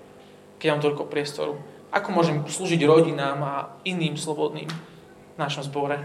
keď 0.58 0.68
mám 0.74 0.82
toľko 0.82 1.06
priestoru. 1.06 1.62
Ako 1.94 2.10
môžem 2.10 2.42
slúžiť 2.42 2.82
rodinám 2.90 3.38
a 3.46 3.56
iným 3.86 4.18
slobodným 4.18 4.66
v 4.66 5.38
našom 5.38 5.62
zbore. 5.62 6.02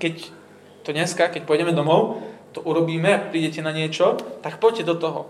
Keď 0.00 0.32
to 0.86 0.96
dneska, 0.96 1.28
keď 1.28 1.44
pôjdeme 1.44 1.76
domov, 1.76 2.24
to 2.56 2.62
urobíme 2.62 3.10
a 3.10 3.20
prídete 3.20 3.60
na 3.60 3.74
niečo, 3.74 4.16
tak 4.40 4.62
poďte 4.62 4.88
do 4.88 4.96
toho. 4.96 5.20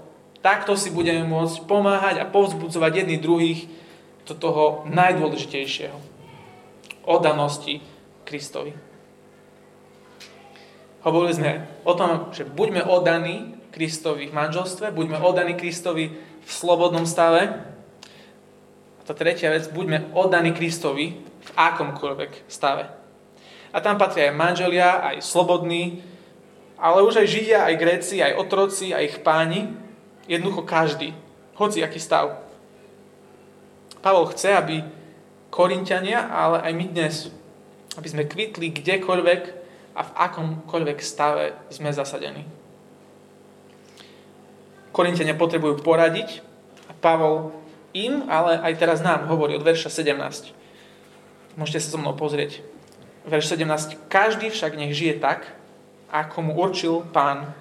Takto 0.44 0.76
si 0.76 0.92
budeme 0.92 1.24
môcť 1.24 1.64
pomáhať 1.64 2.20
a 2.20 2.28
povzbudzovať 2.28 3.02
jedných 3.02 3.24
druhých 3.24 3.60
do 4.28 4.36
toho 4.36 4.84
najdôležitejšieho. 4.92 5.96
Odanosti 7.08 7.80
Kristovi. 8.28 8.83
Hovorili 11.04 11.36
sme 11.36 11.52
o 11.84 11.92
tom, 11.92 12.32
že 12.32 12.48
buďme 12.48 12.80
oddaní 12.88 13.60
Kristovi 13.68 14.32
v 14.32 14.36
manželstve, 14.36 14.88
buďme 14.88 15.20
oddaní 15.20 15.52
Kristovi 15.52 16.16
v 16.16 16.50
slobodnom 16.50 17.04
stave. 17.04 17.60
A 18.98 19.02
tá 19.04 19.12
tretia 19.12 19.52
vec, 19.52 19.68
buďme 19.68 20.16
oddaní 20.16 20.56
Kristovi 20.56 21.20
v 21.20 21.50
akomkoľvek 21.60 22.48
stave. 22.48 22.88
A 23.68 23.84
tam 23.84 24.00
patria 24.00 24.32
aj 24.32 24.38
manželia, 24.40 25.04
aj 25.12 25.20
slobodní, 25.20 26.00
ale 26.80 27.04
už 27.04 27.20
aj 27.20 27.28
Židia, 27.28 27.68
aj 27.68 27.74
Gréci, 27.76 28.16
aj 28.24 28.40
otroci, 28.40 28.96
aj 28.96 29.04
ich 29.04 29.18
páni, 29.20 29.76
jednoducho 30.24 30.64
každý, 30.64 31.12
hoci 31.60 31.84
aký 31.84 32.00
stav. 32.00 32.40
Pavol 34.00 34.32
chce, 34.32 34.56
aby 34.56 34.80
Korintiania, 35.52 36.32
ale 36.32 36.64
aj 36.64 36.72
my 36.72 36.86
dnes, 36.88 37.14
aby 38.00 38.08
sme 38.08 38.24
kvitli 38.24 38.72
kdekoľvek, 38.72 39.63
a 39.94 40.02
v 40.02 40.10
akomkoľvek 40.18 40.98
stave 40.98 41.54
sme 41.70 41.94
zasadení. 41.94 42.42
Korintenia 44.94 45.34
potrebujú 45.34 45.82
poradiť 45.82 46.42
a 46.86 46.92
Pavol 46.94 47.50
im, 47.94 48.26
ale 48.26 48.58
aj 48.58 48.78
teraz 48.78 48.98
nám 49.02 49.26
hovorí 49.30 49.54
od 49.54 49.66
verša 49.66 49.90
17. 49.90 50.54
Môžete 51.54 51.82
sa 51.82 51.94
so 51.94 51.98
mnou 51.98 52.14
pozrieť. 52.18 52.62
Verš 53.26 53.54
17. 53.54 54.10
Každý 54.10 54.50
však 54.50 54.74
nech 54.74 54.94
žije 54.94 55.22
tak, 55.22 55.46
ako 56.10 56.36
mu 56.46 56.52
určil 56.58 57.06
pán 57.10 57.54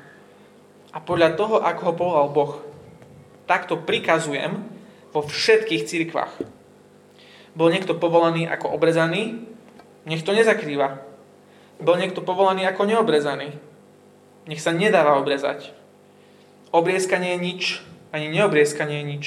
a 0.94 0.98
podľa 1.02 1.34
toho, 1.34 1.58
ako 1.62 1.82
ho 1.90 1.94
povolal 1.98 2.28
Boh. 2.30 2.54
Takto 3.50 3.82
prikazujem 3.82 4.62
vo 5.10 5.26
všetkých 5.26 5.90
cirkvách. 5.90 6.34
Bol 7.58 7.74
niekto 7.74 7.98
povolaný 7.98 8.46
ako 8.50 8.74
obrezaný, 8.74 9.46
nech 10.06 10.22
to 10.22 10.38
nezakrýva. 10.38 11.13
Bol 11.84 12.00
niekto 12.00 12.24
povolaný 12.24 12.64
ako 12.64 12.88
neobrezaný. 12.88 13.60
Nech 14.48 14.64
sa 14.64 14.72
nedáva 14.72 15.20
obrezať. 15.20 15.76
Obriezka 16.72 17.20
nie 17.20 17.36
je 17.36 17.44
nič, 17.44 17.62
ani 18.16 18.32
neobriezka 18.32 18.88
nie 18.88 19.04
je 19.04 19.10
nič, 19.12 19.26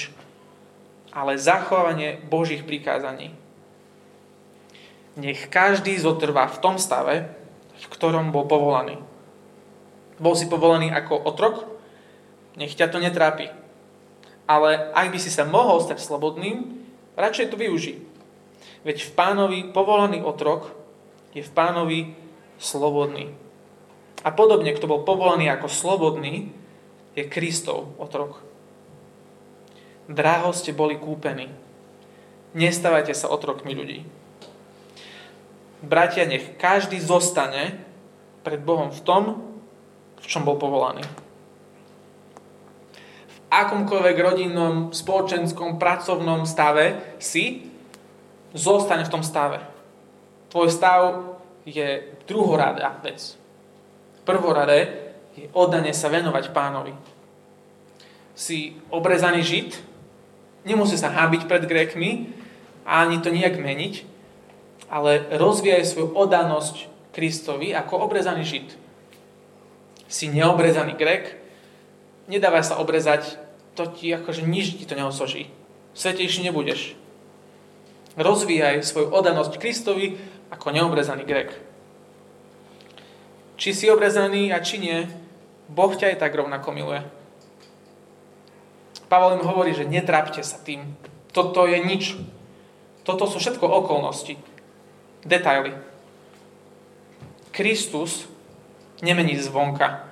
ale 1.12 1.38
zachovanie 1.38 2.18
Božích 2.26 2.64
prikázaní. 2.64 3.36
Nech 5.16 5.48
každý 5.52 5.96
zotrvá 6.00 6.48
v 6.48 6.60
tom 6.60 6.76
stave, 6.76 7.28
v 7.76 7.86
ktorom 7.92 8.32
bol 8.32 8.48
povolaný. 8.48 9.00
Bol 10.16 10.32
si 10.32 10.48
povolaný 10.48 10.92
ako 10.92 11.28
otrok, 11.28 11.68
nech 12.56 12.72
ťa 12.72 12.88
to 12.88 12.98
netrápi. 13.00 13.52
Ale 14.48 14.90
ak 14.96 15.12
by 15.12 15.18
si 15.20 15.28
sa 15.28 15.44
mohol 15.44 15.84
stať 15.84 16.00
slobodným, 16.00 16.72
radšej 17.20 17.52
to 17.52 17.56
využij. 17.60 18.00
Veď 18.84 19.06
v 19.06 19.10
pánovi 19.12 19.58
povolaný 19.70 20.24
otrok 20.24 20.72
je 21.36 21.44
v 21.44 21.52
pánovi 21.52 22.25
slobodný. 22.58 23.32
A 24.26 24.34
podobne, 24.34 24.74
kto 24.74 24.90
bol 24.90 25.06
povolaný 25.06 25.52
ako 25.52 25.70
slobodný, 25.70 26.50
je 27.16 27.24
Kristov 27.24 27.96
otrok. 27.96 28.44
Dráho 30.06 30.52
ste 30.52 30.76
boli 30.76 31.00
kúpení. 31.00 31.50
Nestávajte 32.54 33.12
sa 33.16 33.32
otrokmi 33.32 33.74
ľudí. 33.74 34.06
Bratia, 35.82 36.24
nech 36.24 36.56
každý 36.56 36.98
zostane 37.02 37.78
pred 38.46 38.62
Bohom 38.62 38.94
v 38.94 39.00
tom, 39.02 39.22
v 40.22 40.26
čom 40.26 40.46
bol 40.46 40.56
povolaný. 40.56 41.04
V 43.28 43.38
akomkoľvek 43.52 44.16
rodinnom, 44.16 44.74
spoločenskom, 44.90 45.76
pracovnom 45.76 46.48
stave 46.48 47.16
si, 47.20 47.68
zostane 48.56 49.04
v 49.04 49.12
tom 49.12 49.22
stave. 49.22 49.60
Tvoj 50.48 50.72
stav 50.72 51.35
je 51.66 52.14
druhoradá 52.30 52.94
vec. 53.02 53.34
Prvoradé 54.22 55.10
je 55.34 55.50
oddanie 55.52 55.90
sa 55.90 56.06
venovať 56.06 56.54
pánovi. 56.54 56.94
Si 58.38 58.78
obrezaný 58.94 59.42
žid, 59.42 59.74
nemusí 60.62 60.94
sa 60.94 61.10
hábiť 61.10 61.50
pred 61.50 61.66
Grékmi 61.66 62.30
a 62.86 63.02
ani 63.02 63.18
to 63.18 63.34
nejak 63.34 63.58
meniť, 63.58 64.06
ale 64.86 65.26
rozvíjaj 65.34 65.84
svoju 65.90 66.14
oddanosť 66.14 66.86
Kristovi 67.10 67.74
ako 67.74 68.06
obrezaný 68.06 68.46
žid. 68.46 68.68
Si 70.06 70.30
neobrezaný 70.30 70.94
Grék, 70.94 71.34
nedávaj 72.30 72.62
sa 72.62 72.78
obrezať, 72.78 73.40
to 73.74 73.90
ti 73.90 74.14
akože 74.14 74.46
nič 74.46 74.78
ti 74.78 74.86
to 74.86 74.94
neosoží. 74.94 75.50
Svetejší 75.96 76.46
nebudeš. 76.46 76.94
Rozvíjaj 78.16 78.84
svoju 78.84 79.12
oddanosť 79.12 79.58
Kristovi 79.60 80.16
ako 80.50 80.70
neobrezaný 80.70 81.24
Grek. 81.26 81.50
Či 83.56 83.72
si 83.72 83.86
obrezaný 83.88 84.52
a 84.52 84.60
či 84.60 84.76
nie, 84.76 85.08
Boh 85.66 85.90
ťa 85.90 86.14
aj 86.14 86.20
tak 86.20 86.36
rovnako 86.36 86.70
miluje. 86.70 87.00
Pavel 89.06 89.38
im 89.38 89.46
hovorí, 89.46 89.70
že 89.74 89.86
netrápte 89.86 90.42
sa 90.42 90.58
tým. 90.58 90.94
Toto 91.30 91.66
je 91.66 91.78
nič. 91.78 92.18
Toto 93.06 93.30
sú 93.30 93.38
všetko 93.38 93.64
okolnosti. 93.64 94.34
Detaily. 95.22 95.74
Kristus 97.54 98.26
nemení 98.98 99.38
zvonka. 99.38 100.10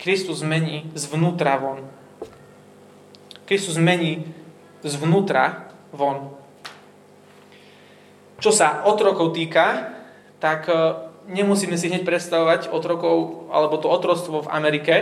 Kristus 0.00 0.40
mení 0.46 0.88
zvnútra 0.94 1.58
von. 1.58 1.84
Kristus 3.44 3.76
mení 3.76 4.24
zvnútra 4.86 5.68
von. 5.92 6.37
Čo 8.38 8.54
sa 8.54 8.86
otrokov 8.86 9.34
týka, 9.34 9.98
tak 10.38 10.70
nemusíme 11.26 11.74
si 11.74 11.90
hneď 11.90 12.06
predstavovať 12.06 12.70
otrokov 12.70 13.50
alebo 13.50 13.82
to 13.82 13.90
otroctvo 13.90 14.46
v 14.46 14.52
Amerike. 14.54 14.94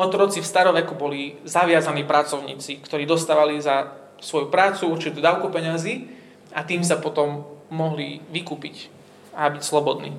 Otroci 0.00 0.40
v 0.40 0.48
staroveku 0.48 0.96
boli 0.96 1.36
zaviazaní 1.44 2.08
pracovníci, 2.08 2.80
ktorí 2.80 3.04
dostávali 3.04 3.60
za 3.60 3.92
svoju 4.24 4.48
prácu 4.48 4.88
určitú 4.88 5.20
dávku 5.20 5.52
peňazí 5.52 6.08
a 6.56 6.64
tým 6.64 6.80
sa 6.80 6.96
potom 6.96 7.44
mohli 7.68 8.24
vykúpiť 8.32 8.88
a 9.36 9.52
byť 9.52 9.60
slobodní. 9.60 10.16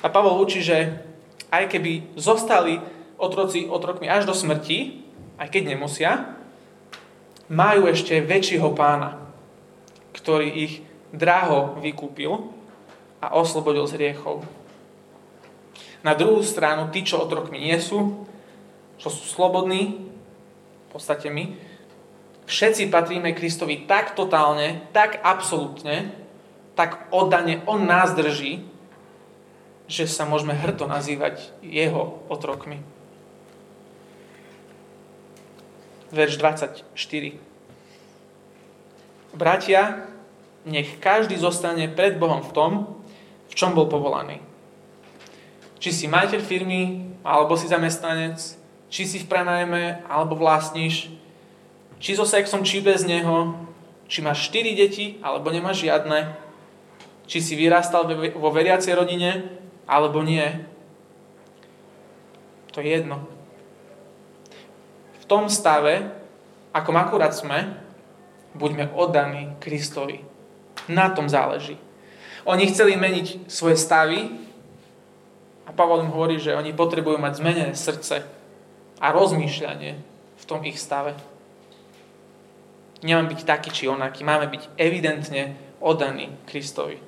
A 0.00 0.08
Pavol 0.08 0.40
učí, 0.40 0.64
že 0.64 0.96
aj 1.52 1.76
keby 1.76 2.16
zostali 2.16 2.80
otroci 3.20 3.68
otrokmi 3.68 4.08
až 4.08 4.24
do 4.24 4.32
smrti, 4.32 5.04
aj 5.36 5.52
keď 5.52 5.76
nemusia, 5.76 6.40
majú 7.52 7.84
ešte 7.84 8.16
väčšieho 8.24 8.72
pána, 8.72 9.20
ktorý 10.16 10.48
ich 10.48 10.85
dráho 11.14 11.78
vykúpil 11.82 12.50
a 13.22 13.34
oslobodil 13.34 13.86
z 13.86 13.96
hriechov. 13.98 14.46
Na 16.06 16.14
druhú 16.14 16.42
stranu, 16.46 16.86
tí, 16.94 17.02
čo 17.02 17.22
otrokmi 17.26 17.58
nie 17.58 17.78
sú, 17.82 18.26
čo 18.96 19.08
sú 19.10 19.26
slobodní, 19.26 20.06
v 20.86 20.88
podstate 20.94 21.28
my, 21.28 21.50
všetci 22.46 22.88
patríme 22.88 23.34
Kristovi 23.34 23.84
tak 23.90 24.14
totálne, 24.14 24.86
tak 24.94 25.18
absolútne, 25.20 26.14
tak 26.78 27.10
oddane 27.10 27.64
On 27.66 27.82
nás 27.82 28.14
drží, 28.14 28.62
že 29.90 30.06
sa 30.06 30.26
môžeme 30.26 30.54
hrdo 30.54 30.86
nazývať 30.86 31.50
Jeho 31.62 32.22
otrokmi. 32.30 32.82
Verš 36.14 36.38
24. 36.38 36.86
Bratia, 39.34 40.06
nech 40.66 40.98
každý 40.98 41.38
zostane 41.38 41.86
pred 41.86 42.18
Bohom 42.18 42.42
v 42.42 42.52
tom, 42.52 42.72
v 43.46 43.54
čom 43.54 43.72
bol 43.72 43.86
povolaný. 43.86 44.42
Či 45.78 45.90
si 45.94 46.04
majiteľ 46.10 46.40
firmy, 46.42 47.14
alebo 47.22 47.54
si 47.54 47.70
zamestnanec, 47.70 48.38
či 48.90 49.02
si 49.06 49.22
v 49.22 49.30
prenajme, 49.30 50.02
alebo 50.10 50.34
vlastníš, 50.34 51.08
či 52.02 52.18
so 52.18 52.26
sexom, 52.26 52.66
či 52.66 52.82
bez 52.82 53.06
neho, 53.06 53.54
či 54.10 54.26
máš 54.26 54.50
4 54.50 54.74
deti, 54.74 55.22
alebo 55.22 55.54
nemáš 55.54 55.86
žiadne, 55.86 56.34
či 57.30 57.38
si 57.38 57.54
vyrastal 57.54 58.06
vo 58.34 58.50
veriacej 58.50 58.92
rodine, 58.98 59.46
alebo 59.86 60.22
nie. 60.26 60.66
To 62.74 62.82
je 62.82 62.90
jedno. 62.90 63.22
V 65.22 65.24
tom 65.30 65.46
stave, 65.46 66.10
ako 66.74 66.90
akurát 66.94 67.34
sme, 67.34 67.78
buďme 68.54 68.90
oddaní 68.94 69.54
Kristovi. 69.62 70.25
Na 70.86 71.10
tom 71.10 71.26
záleží. 71.26 71.80
Oni 72.46 72.68
chceli 72.70 72.94
meniť 72.94 73.50
svoje 73.50 73.74
stavy 73.74 74.30
a 75.66 75.74
Pavol 75.74 76.06
im 76.06 76.14
hovorí, 76.14 76.38
že 76.38 76.54
oni 76.54 76.70
potrebujú 76.70 77.18
mať 77.18 77.42
zmenené 77.42 77.74
srdce 77.74 78.22
a 79.02 79.06
rozmýšľanie 79.10 79.92
v 80.36 80.44
tom 80.46 80.62
ich 80.62 80.78
stave. 80.78 81.18
Nemáme 83.02 83.34
byť 83.34 83.40
taký 83.42 83.70
či 83.74 83.84
onaký, 83.90 84.22
máme 84.22 84.46
byť 84.46 84.62
evidentne 84.78 85.58
oddaní 85.82 86.32
Kristovi. 86.46 87.02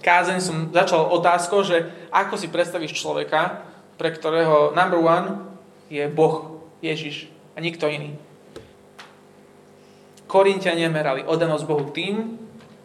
Kázeň 0.00 0.38
som 0.40 0.72
začal 0.72 1.12
otázkou, 1.12 1.60
že 1.60 1.88
ako 2.08 2.40
si 2.40 2.48
predstavíš 2.48 2.96
človeka, 2.96 3.68
pre 4.00 4.08
ktorého 4.08 4.72
number 4.72 4.96
one 4.96 5.44
je 5.92 6.08
Boh, 6.08 6.64
Ježiš 6.80 7.28
a 7.52 7.60
nikto 7.60 7.84
iný. 7.84 8.16
Korintiania 10.30 10.86
merali 10.86 11.26
oddanosť 11.26 11.66
Bohu 11.66 11.90
tým, 11.90 12.38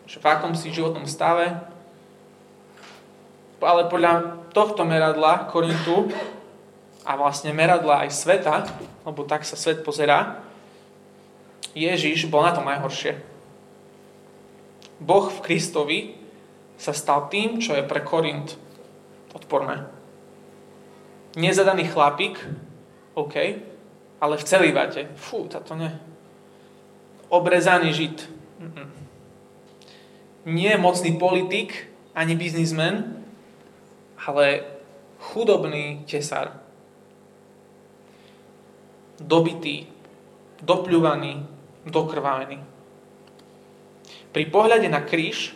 že 0.10 0.18
v 0.18 0.26
akom 0.26 0.58
si 0.58 0.74
životnom 0.74 1.06
stave, 1.06 1.54
ale 3.62 3.86
podľa 3.86 4.41
tohto 4.50 4.82
meradla 4.82 5.46
Korintu 5.54 6.10
a 7.06 7.14
vlastne 7.14 7.54
meradla 7.54 8.02
aj 8.02 8.10
sveta, 8.18 8.66
lebo 9.06 9.30
tak 9.30 9.46
sa 9.46 9.54
svet 9.54 9.86
pozerá, 9.86 10.41
Ježiš 11.78 12.26
bol 12.34 12.41
na 12.41 12.50
tom 12.50 12.66
najhoršie. 12.66 13.22
Boh 14.98 15.30
v 15.30 15.43
Kristovi 15.46 16.00
sa 16.82 16.98
stal 16.98 17.30
tým, 17.30 17.62
čo 17.62 17.78
je 17.78 17.86
pre 17.86 18.02
Korint 18.02 18.58
odporné. 19.38 19.86
Nezadaný 21.38 21.93
chlapík, 21.93 22.41
OK, 23.14 23.36
ale 24.18 24.34
v 24.34 24.48
celibate, 24.48 25.14
fú, 25.14 25.46
táto 25.46 25.78
ne 25.78 26.14
obrezaný 27.30 27.94
žid. 27.94 28.18
Nie 30.46 30.78
mocný 30.78 31.18
politik, 31.18 31.90
ani 32.14 32.38
biznismen, 32.38 33.26
ale 34.22 34.62
chudobný 35.18 36.06
tesár. 36.06 36.54
Dobitý, 39.18 39.90
dopľúvaný, 40.62 41.42
dokrvávený. 41.90 42.62
Pri 44.36 44.46
pohľade 44.52 44.92
na 44.92 45.02
kríž 45.02 45.56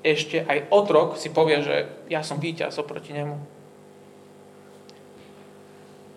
ešte 0.00 0.40
aj 0.46 0.72
otrok 0.72 1.20
si 1.20 1.28
povie, 1.28 1.60
že 1.60 1.76
ja 2.08 2.24
som 2.24 2.40
víťaz 2.40 2.78
oproti 2.80 3.12
nemu. 3.12 3.36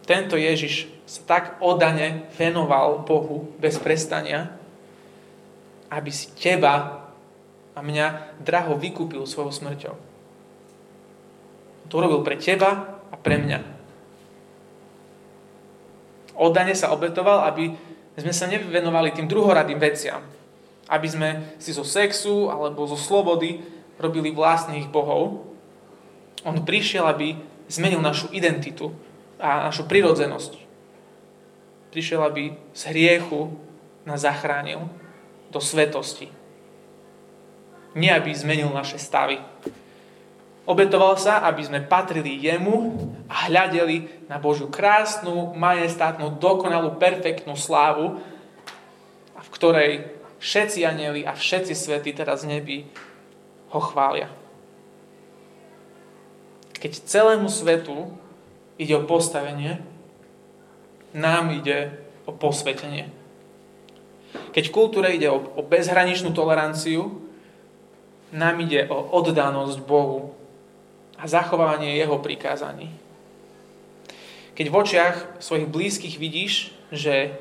Tento 0.08 0.40
Ježiš 0.40 0.90
sa 1.06 1.22
tak 1.28 1.44
odane 1.60 2.32
venoval 2.40 3.04
Bohu 3.04 3.52
bez 3.60 3.78
prestania, 3.78 4.61
aby 5.92 6.08
si 6.08 6.32
teba 6.40 7.04
a 7.76 7.80
mňa 7.84 8.40
draho 8.40 8.80
vykúpil 8.80 9.28
svojou 9.28 9.52
smrťou. 9.52 9.96
To 11.92 11.94
urobil 12.00 12.24
pre 12.24 12.40
teba 12.40 13.04
a 13.12 13.16
pre 13.20 13.36
mňa. 13.36 13.60
Odane 16.40 16.72
sa 16.72 16.96
obetoval, 16.96 17.44
aby 17.52 17.76
sme 18.16 18.32
sa 18.32 18.48
nevenovali 18.48 19.12
tým 19.12 19.28
druhoradým 19.28 19.76
veciam. 19.76 20.24
Aby 20.88 21.08
sme 21.12 21.30
si 21.60 21.76
zo 21.76 21.84
sexu 21.84 22.48
alebo 22.48 22.88
zo 22.88 22.96
slobody 22.96 23.60
robili 24.00 24.32
vlastných 24.32 24.88
bohov. 24.88 25.44
On 26.48 26.56
prišiel, 26.64 27.04
aby 27.06 27.36
zmenil 27.68 28.00
našu 28.00 28.32
identitu 28.32 28.96
a 29.36 29.68
našu 29.68 29.84
prirodzenosť. 29.86 30.58
Prišiel, 31.92 32.24
aby 32.24 32.56
z 32.72 32.82
hriechu 32.88 33.52
nás 34.08 34.24
zachránil 34.24 34.88
do 35.52 35.60
svetosti. 35.60 36.32
Nie, 37.92 38.16
aby 38.16 38.32
zmenil 38.32 38.72
naše 38.72 38.96
stavy. 38.96 39.36
Obetoval 40.64 41.20
sa, 41.20 41.44
aby 41.44 41.68
sme 41.68 41.84
patrili 41.84 42.40
jemu 42.40 42.96
a 43.28 43.52
hľadeli 43.52 44.28
na 44.32 44.40
Božiu 44.40 44.72
krásnu, 44.72 45.52
majestátnu, 45.52 46.40
dokonalú, 46.40 46.96
perfektnú 46.96 47.60
slávu, 47.60 48.24
v 49.36 49.48
ktorej 49.52 49.92
všetci 50.40 50.88
anieli 50.88 51.28
a 51.28 51.36
všetci 51.36 51.76
svety 51.76 52.16
teraz 52.16 52.48
nebi 52.48 52.88
ho 53.76 53.82
chvália. 53.84 54.32
Keď 56.80 56.92
celému 57.06 57.52
svetu 57.52 58.10
ide 58.80 58.98
o 58.98 59.06
postavenie, 59.06 59.84
nám 61.14 61.52
ide 61.54 61.94
o 62.26 62.32
posvetenie. 62.32 63.21
Keď 64.52 64.64
v 64.68 64.76
kultúre 64.76 65.08
ide 65.16 65.28
o, 65.32 65.40
o 65.40 65.62
bezhraničnú 65.64 66.32
toleranciu, 66.32 67.24
nám 68.32 68.56
ide 68.64 68.88
o 68.88 69.20
oddanosť 69.20 69.78
Bohu 69.84 70.32
a 71.20 71.28
zachovávanie 71.28 72.00
Jeho 72.00 72.20
prikázaní. 72.20 72.92
Keď 74.56 74.66
v 74.68 74.78
očiach 74.78 75.16
svojich 75.40 75.68
blízkych 75.68 76.16
vidíš, 76.20 76.76
že, 76.92 77.36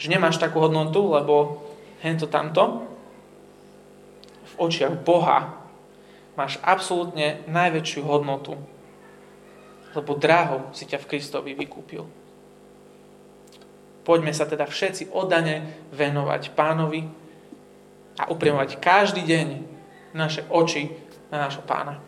že 0.00 0.06
nemáš 0.08 0.40
takú 0.40 0.60
hodnotu, 0.60 1.12
lebo 1.12 1.64
hento 2.00 2.28
tamto, 2.28 2.88
v 4.54 4.54
očiach 4.70 4.96
Boha 5.04 5.64
máš 6.34 6.58
absolútne 6.64 7.44
najväčšiu 7.46 8.02
hodnotu, 8.04 8.58
lebo 9.94 10.12
draho 10.18 10.68
si 10.74 10.84
ťa 10.88 10.98
v 11.04 11.08
Kristovi 11.14 11.52
vykúpil. 11.54 12.23
Poďme 14.04 14.36
sa 14.36 14.44
teda 14.44 14.68
všetci 14.68 15.16
oddane 15.16 15.88
venovať 15.96 16.52
pánovi 16.52 17.08
a 18.20 18.28
upriemovať 18.28 18.76
každý 18.76 19.24
deň 19.24 19.48
naše 20.12 20.44
oči 20.52 20.92
na 21.32 21.48
nášho 21.48 21.64
pána. 21.64 21.98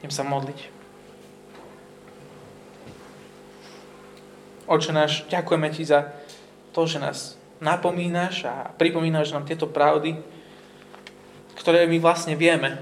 Idem 0.00 0.12
sa 0.12 0.22
modliť. 0.22 0.80
Oče 4.70 4.94
náš, 4.94 5.26
ďakujeme 5.26 5.66
Ti 5.74 5.82
za 5.82 6.00
to, 6.70 6.86
že 6.86 7.02
nás 7.02 7.34
napomínaš 7.58 8.46
a 8.46 8.70
pripomínaš 8.78 9.34
nám 9.34 9.42
tieto 9.42 9.66
pravdy, 9.66 10.14
ktoré 11.58 11.90
my 11.90 11.98
vlastne 11.98 12.38
vieme. 12.38 12.78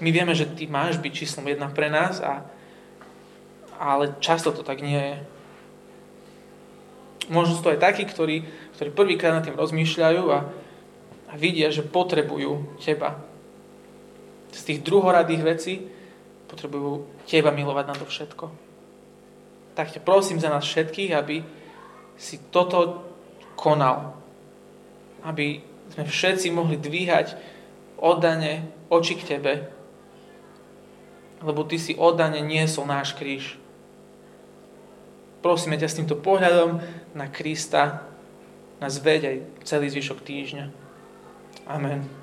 My 0.00 0.08
vieme, 0.08 0.32
že 0.32 0.48
Ty 0.48 0.66
máš 0.72 0.96
byť 0.96 1.12
číslom 1.12 1.44
jedna 1.46 1.68
pre 1.68 1.92
nás, 1.92 2.24
a, 2.24 2.48
ale 3.76 4.16
často 4.24 4.56
to 4.56 4.64
tak 4.64 4.80
nie 4.80 4.96
je. 4.96 5.16
Možno 7.30 7.54
sú 7.54 7.62
to 7.62 7.72
aj 7.72 7.80
takí, 7.80 8.02
ktorí, 8.02 8.42
ktorí 8.74 8.90
prvýkrát 8.90 9.38
nad 9.38 9.46
tým 9.46 9.54
rozmýšľajú 9.54 10.22
a, 10.34 10.38
a 11.30 11.34
vidia, 11.38 11.70
že 11.70 11.86
potrebujú 11.86 12.76
teba. 12.82 13.22
Z 14.50 14.66
tých 14.66 14.80
druhoradých 14.82 15.42
vecí 15.46 15.74
potrebujú 16.50 17.06
teba 17.30 17.54
milovať 17.54 17.84
na 17.86 17.94
to 17.94 18.02
všetko. 18.02 18.50
Tak 19.78 19.94
ťa 19.94 20.02
prosím 20.02 20.42
za 20.42 20.50
nás 20.50 20.66
všetkých, 20.66 21.14
aby 21.14 21.46
si 22.18 22.42
toto 22.50 23.06
konal. 23.54 24.18
Aby 25.22 25.62
sme 25.94 26.10
všetci 26.10 26.50
mohli 26.50 26.74
dvíhať 26.74 27.38
oddane 28.00 28.66
oči 28.90 29.14
k 29.14 29.36
tebe, 29.36 29.70
lebo 31.44 31.62
ty 31.68 31.76
si 31.76 31.94
oddane 31.94 32.40
niesol 32.40 32.88
náš 32.88 33.14
kríž. 33.14 33.59
Prosíme 35.40 35.80
ťa 35.80 35.88
s 35.88 35.96
týmto 35.96 36.20
pohľadom 36.20 36.80
na 37.16 37.26
Krista 37.32 38.04
nás 38.80 39.00
veď 39.00 39.22
aj 39.24 39.36
celý 39.64 39.88
zvyšok 39.92 40.18
týždňa. 40.24 40.64
Amen. 41.68 42.19